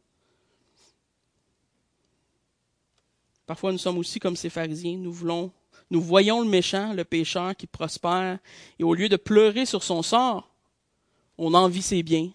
[3.46, 4.98] Parfois, nous sommes aussi comme ces pharisiens.
[4.98, 5.52] Nous voulons,
[5.92, 8.40] nous voyons le méchant, le pécheur qui prospère,
[8.80, 10.50] et au lieu de pleurer sur son sort,
[11.38, 12.32] on envie ses biens,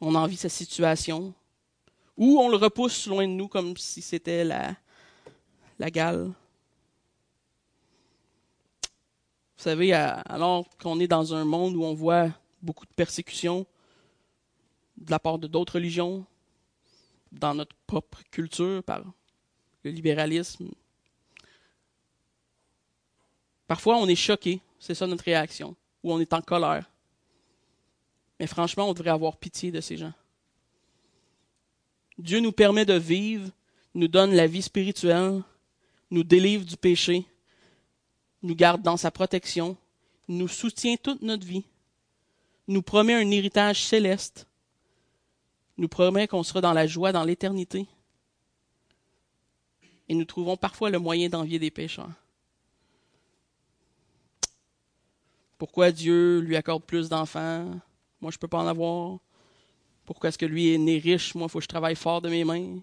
[0.00, 1.34] on envie sa situation,
[2.16, 4.76] ou on le repousse loin de nous comme si c'était la,
[5.80, 6.32] la gale.
[9.56, 12.28] Vous savez, alors qu'on est dans un monde où on voit
[12.62, 13.66] beaucoup de persécutions
[14.96, 16.24] de la part de d'autres religions,
[17.32, 19.02] dans notre propre culture, par
[19.82, 20.70] le libéralisme,
[23.66, 26.90] parfois on est choqué, c'est ça notre réaction, ou on est en colère.
[28.38, 30.12] Mais franchement, on devrait avoir pitié de ces gens.
[32.18, 33.50] Dieu nous permet de vivre,
[33.94, 35.42] nous donne la vie spirituelle,
[36.10, 37.26] nous délivre du péché,
[38.42, 39.76] nous garde dans sa protection,
[40.28, 41.64] nous soutient toute notre vie,
[42.68, 44.46] nous promet un héritage céleste,
[45.76, 47.86] nous promet qu'on sera dans la joie dans l'éternité.
[50.08, 52.10] Et nous trouvons parfois le moyen d'envier des pécheurs.
[55.58, 57.64] Pourquoi Dieu lui accorde plus d'enfants?
[58.20, 59.18] Moi, je ne peux pas en avoir.
[60.04, 61.34] Pourquoi est-ce que lui est né riche?
[61.34, 62.80] Moi, il faut que je travaille fort de mes mains.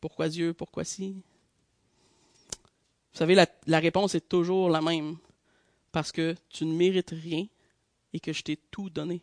[0.00, 0.52] Pourquoi Dieu?
[0.54, 1.22] Pourquoi si?
[3.12, 5.16] Vous savez, la, la réponse est toujours la même.
[5.92, 7.46] Parce que tu ne mérites rien
[8.12, 9.22] et que je t'ai tout donné.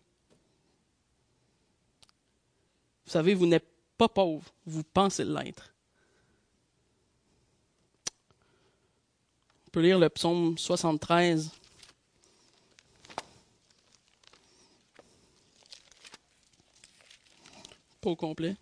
[3.06, 3.68] Vous savez, vous n'êtes
[3.98, 5.74] pas pauvre, vous pensez l'être.
[9.66, 11.52] On peut lire le psaume 73.
[18.16, 18.56] Complet.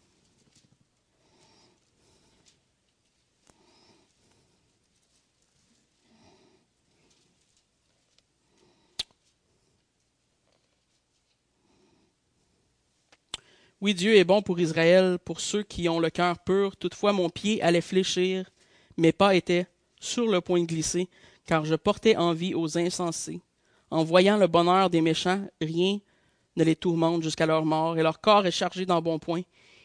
[13.82, 16.76] Oui, Dieu est bon pour Israël, pour ceux qui ont le cœur pur.
[16.76, 18.50] Toutefois, mon pied allait fléchir,
[18.98, 19.68] mes pas étaient
[20.00, 21.08] sur le point de glisser,
[21.46, 23.41] car je portais envie aux insensés.
[23.91, 26.00] En voyant le bonheur des méchants, rien
[26.56, 29.41] ne les tourmente jusqu'à leur mort, et leur corps est chargé d'embonpoint.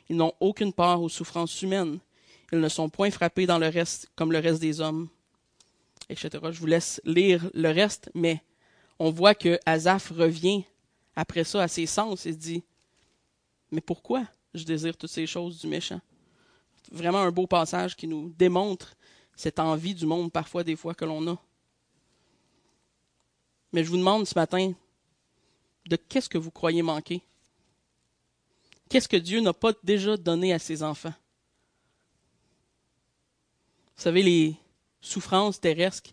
[0.08, 1.98] Ils n'ont aucune part aux souffrances humaines.
[2.52, 5.08] Ils ne sont point frappés dans le reste comme le reste des hommes,
[6.08, 6.30] etc.
[6.50, 8.42] Je vous laisse lire le reste, mais
[8.98, 10.64] on voit que Azaph revient
[11.16, 12.64] après ça à ses sens et dit
[13.70, 16.00] mais pourquoi je désire toutes ces choses du méchant?
[16.90, 18.96] Vraiment un beau passage qui nous démontre
[19.36, 21.38] cette envie du monde parfois des fois que l'on a.
[23.72, 24.72] Mais je vous demande ce matin,
[25.91, 27.20] de qu'est-ce que vous croyez manquer?
[28.88, 31.12] Qu'est-ce que Dieu n'a pas déjà donné à ses enfants?
[33.97, 34.57] Vous savez, les
[35.01, 36.12] souffrances terrestres,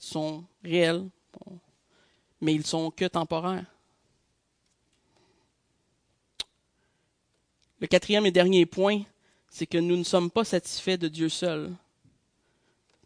[0.00, 1.06] sont réelles,
[2.40, 3.66] mais ils sont que temporaires.
[7.80, 9.02] Le quatrième et dernier point,
[9.50, 11.74] c'est que nous ne sommes pas satisfaits de Dieu seul.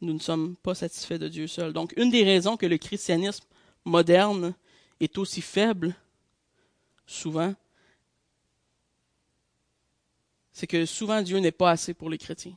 [0.00, 1.72] Nous ne sommes pas satisfaits de Dieu seul.
[1.72, 3.44] Donc, une des raisons que le christianisme
[3.84, 4.54] moderne
[5.00, 5.94] est aussi faible,
[7.06, 7.54] souvent,
[10.52, 12.56] c'est que souvent Dieu n'est pas assez pour les chrétiens.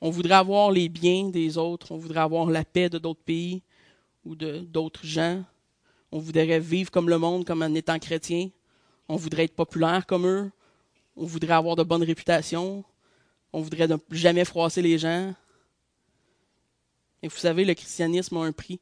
[0.00, 3.62] On voudrait avoir les biens des autres, on voudrait avoir la paix de d'autres pays
[4.24, 5.42] ou de d'autres gens.
[6.12, 8.50] On voudrait vivre comme le monde, comme en étant chrétien.
[9.08, 10.50] On voudrait être populaire comme eux.
[11.16, 12.84] On voudrait avoir de bonnes réputations.
[13.52, 15.34] On voudrait ne jamais froisser les gens.
[17.22, 18.80] Et vous savez, le christianisme a un prix.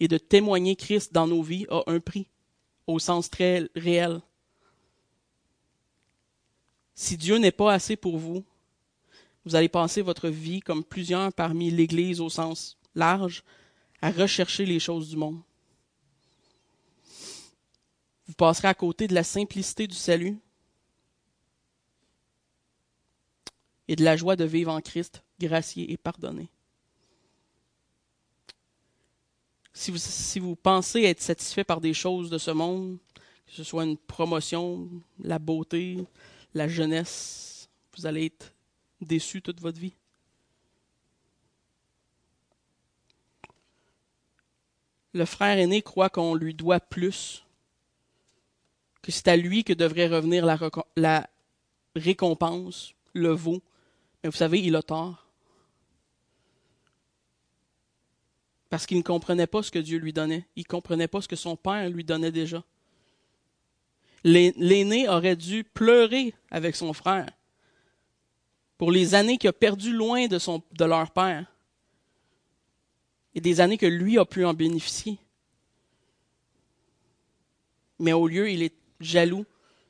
[0.00, 2.28] Et de témoigner Christ dans nos vies a un prix,
[2.86, 4.20] au sens très réel.
[6.94, 8.44] Si Dieu n'est pas assez pour vous,
[9.44, 13.44] vous allez passer votre vie, comme plusieurs parmi l'Église au sens large,
[14.02, 15.40] à rechercher les choses du monde.
[18.26, 20.38] Vous passerez à côté de la simplicité du salut
[23.88, 26.50] et de la joie de vivre en Christ, gracié et pardonné.
[29.78, 32.98] Si vous, pensez être satisfait par des choses de ce monde,
[33.46, 34.88] que ce soit une promotion,
[35.20, 35.98] la beauté,
[36.52, 38.52] la jeunesse, vous allez être
[39.00, 39.94] déçu toute votre vie.
[45.12, 47.44] Le frère aîné croit qu'on lui doit plus
[49.00, 50.58] que c'est à lui que devrait revenir la,
[50.96, 51.30] la
[51.94, 53.62] récompense, le veau.
[54.24, 55.27] Mais vous savez, il a tort.
[58.70, 60.46] Parce qu'il ne comprenait pas ce que Dieu lui donnait.
[60.56, 62.62] Il ne comprenait pas ce que son père lui donnait déjà.
[64.24, 67.26] L'aîné aurait dû pleurer avec son frère
[68.78, 71.46] pour les années qu'il a perdues loin de, son, leur père
[73.34, 75.18] et des années que lui a pu en bénéficier.
[77.98, 79.44] Mais au lieu, il est jaloux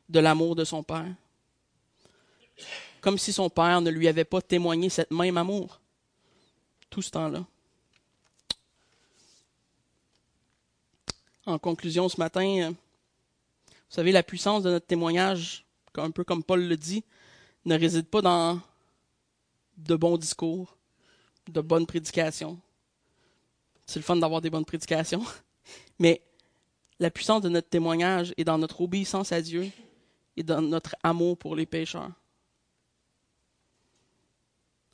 [0.09, 1.15] de l'amour de son père.
[3.01, 5.81] Comme si son père ne lui avait pas témoigné cette même amour
[6.91, 7.47] tout ce temps-là.
[11.49, 15.65] En conclusion, ce matin, vous savez, la puissance de notre témoignage,
[15.97, 17.03] un peu comme Paul le dit,
[17.65, 18.61] ne réside pas dans
[19.79, 20.77] de bons discours,
[21.49, 22.59] de bonnes prédications.
[23.87, 25.25] C'est le fun d'avoir des bonnes prédications,
[25.99, 26.21] mais
[27.01, 29.71] la puissance de notre témoignage est dans notre obéissance à Dieu
[30.37, 32.13] et dans notre amour pour les pécheurs.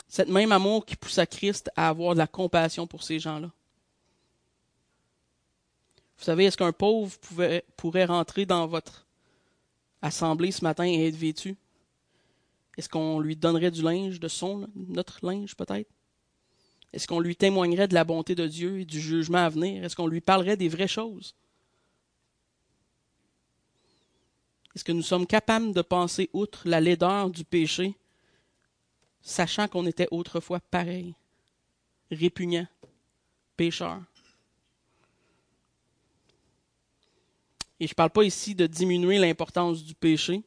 [0.07, 3.51] Cette même amour qui pousse à Christ à avoir de la compassion pour ces gens-là.
[6.19, 9.07] Vous savez, est-ce qu'un pauvre pouvait, pourrait rentrer dans votre
[10.01, 11.57] assemblée ce matin et être vêtu?
[12.77, 15.91] Est-ce qu'on lui donnerait du linge, de son, notre linge peut-être?
[16.93, 19.85] Est-ce qu'on lui témoignerait de la bonté de Dieu et du jugement à venir?
[19.85, 21.35] Est-ce qu'on lui parlerait des vraies choses?
[24.75, 27.95] Est-ce que nous sommes capables de penser outre la laideur du péché,
[29.23, 31.15] sachant qu'on était autrefois pareil,
[32.11, 32.67] répugnant,
[33.57, 34.03] pécheur?
[37.81, 40.43] Et je ne parle pas ici de diminuer l'importance du péché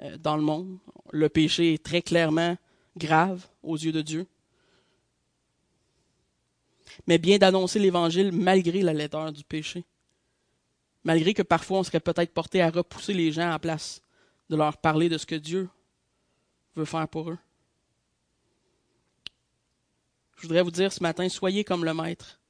[0.00, 0.78] euh, dans le monde.
[1.12, 2.56] Le péché est très clairement
[2.96, 4.26] grave aux yeux de Dieu.
[7.06, 9.84] Mais bien d'annoncer l'Évangile malgré la laideur du péché
[11.04, 14.00] malgré que parfois on serait peut-être porté à repousser les gens à place
[14.48, 15.68] de leur parler de ce que Dieu
[16.74, 17.38] veut faire pour eux.
[20.36, 22.40] Je voudrais vous dire ce matin, soyez comme le Maître,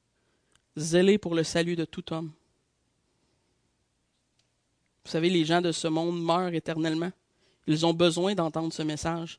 [0.77, 2.33] zélés pour le salut de tout homme.
[5.05, 7.13] Vous savez, les gens de ce monde meurent éternellement.
[7.67, 9.39] Ils ont besoin d'entendre ce message.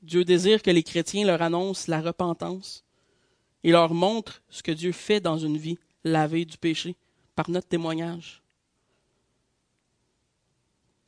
[0.00, 2.84] Dieu désire que les chrétiens leur annoncent la repentance
[3.62, 6.96] et leur montrent ce que Dieu fait dans une vie lavée du péché
[7.34, 8.42] par notre témoignage.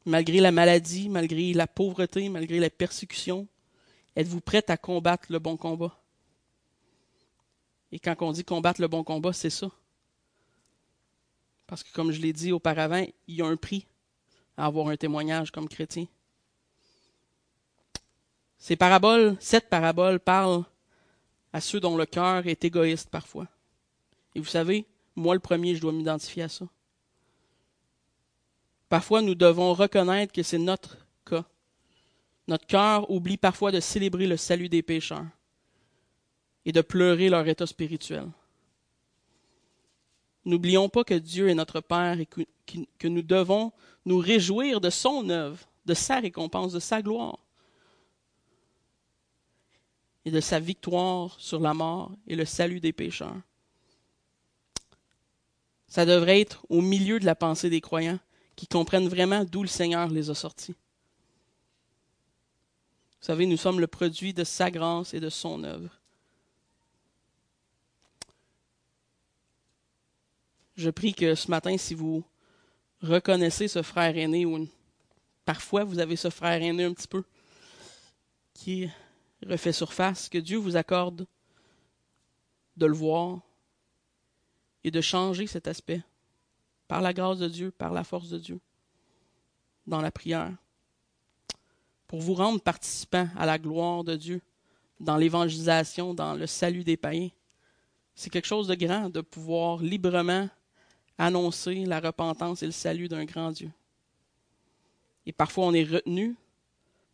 [0.07, 3.49] Malgré la maladie, malgré la pauvreté, malgré la persécution,
[4.17, 5.99] êtes-vous prête à combattre le bon combat?
[7.91, 9.71] Et quand on dit combattre le bon combat, c'est ça.
[11.67, 13.87] Parce que comme je l'ai dit auparavant, il y a un prix
[14.57, 16.07] à avoir un témoignage comme chrétien.
[18.59, 20.65] Ces paraboles, cette parabole parle
[21.53, 23.47] à ceux dont le cœur est égoïste parfois.
[24.35, 24.87] Et vous savez,
[25.17, 26.67] moi le premier, je dois m'identifier à ça.
[28.89, 31.45] Parfois, nous devons reconnaître que c'est notre cas.
[32.47, 35.27] Notre cœur oublie parfois de célébrer le salut des pécheurs
[36.65, 38.29] et de pleurer leur état spirituel.
[40.45, 43.73] N'oublions pas que Dieu est notre Père et que, nous devons
[44.05, 47.39] nous réjouir de son œuvre, de sa récompense, de sa gloire
[50.25, 53.41] et de sa victoire sur la mort et le salut des pécheurs.
[55.89, 58.19] Ça devrait être au milieu de la pensée des croyants
[58.57, 60.75] qui comprennent vraiment d'où le Seigneur les a sortis.
[63.21, 66.01] Vous savez, nous sommes le produit de sa grâce et de son œuvre.
[70.77, 72.25] Je prie que ce matin, si vous
[73.01, 74.69] reconnaissez ce frère aîné, ou
[75.45, 77.23] parfois vous avez ce frère aîné un petit peu,
[78.55, 78.89] qui
[79.47, 81.27] refait surface, que Dieu vous accorde
[82.77, 83.41] de le voir
[84.83, 86.03] et de changer cet aspect
[86.89, 88.61] par la grâce de Dieu, par la force de Dieu,
[89.87, 90.53] dans la prière,
[92.09, 94.43] pour vous rendre participant à la gloire de Dieu,
[94.99, 97.31] dans l'évangélisation, dans le salut des païens.
[98.15, 100.49] C'est quelque chose de grand de pouvoir librement
[101.19, 103.71] annoncer la repentance et le salut d'un grand Dieu.
[105.27, 106.35] Et parfois on est retenu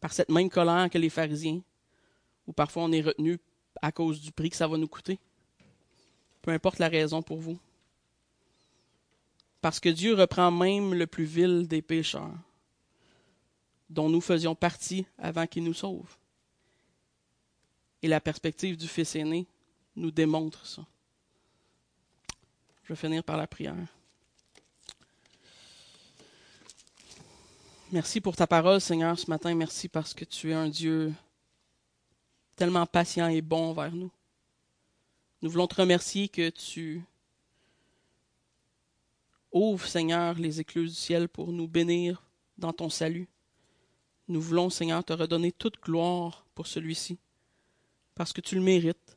[0.01, 1.61] par cette même colère que les pharisiens,
[2.47, 3.39] ou parfois on est retenu
[3.83, 5.19] à cause du prix que ça va nous coûter.
[6.43, 7.59] Peu importe la raison pour vous.
[9.61, 12.33] Parce que Dieu reprend même le plus vil des pécheurs,
[13.91, 16.17] dont nous faisions partie avant qu'il nous sauve.
[18.03, 19.47] Et la perspective du Fils aîné
[19.97, 20.87] nous démontre ça.
[22.91, 23.77] Je vais finir par la prière.
[27.93, 29.55] Merci pour ta parole, Seigneur, ce matin.
[29.55, 31.15] Merci parce que tu es un Dieu
[32.57, 34.11] tellement patient et bon envers nous.
[35.41, 37.05] Nous voulons te remercier que tu
[39.53, 42.21] ouvres, Seigneur, les écluses du ciel pour nous bénir
[42.59, 43.29] dans ton salut.
[44.27, 47.21] Nous voulons, Seigneur, te redonner toute gloire pour celui-ci,
[48.17, 49.17] parce que tu le mérites,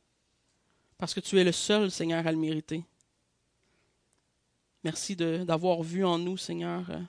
[0.96, 2.84] parce que tu es le seul, Seigneur, à le mériter.
[4.84, 7.00] Merci d'avoir vu en nous, Seigneur, euh,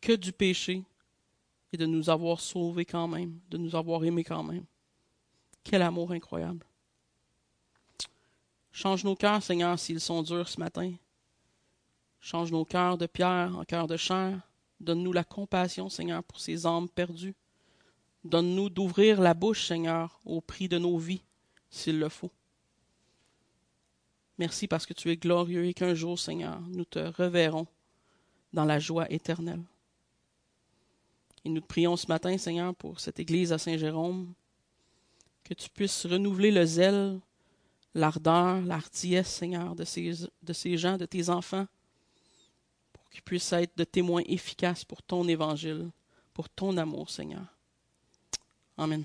[0.00, 0.82] que du péché
[1.70, 4.64] et de nous avoir sauvés quand même, de nous avoir aimés quand même.
[5.62, 6.64] Quel amour incroyable.
[8.72, 10.94] Change nos cœurs, Seigneur, s'ils sont durs ce matin.
[12.20, 14.40] Change nos cœurs de pierre en cœurs de chair.
[14.80, 17.34] Donne-nous la compassion, Seigneur, pour ces âmes perdues.
[18.24, 21.22] Donne-nous d'ouvrir la bouche, Seigneur, au prix de nos vies,
[21.68, 22.32] s'il le faut.
[24.38, 27.66] Merci parce que tu es glorieux et qu'un jour, Seigneur, nous te reverrons
[28.52, 29.62] dans la joie éternelle.
[31.44, 34.32] Et nous te prions ce matin, Seigneur, pour cette église à Saint-Jérôme,
[35.44, 37.20] que tu puisses renouveler le zèle,
[37.94, 40.12] l'ardeur, l'artiesse, Seigneur, de ces,
[40.42, 41.66] de ces gens, de tes enfants,
[42.92, 45.90] pour qu'ils puissent être de témoins efficaces pour ton évangile,
[46.32, 47.44] pour ton amour, Seigneur.
[48.78, 49.04] Amen.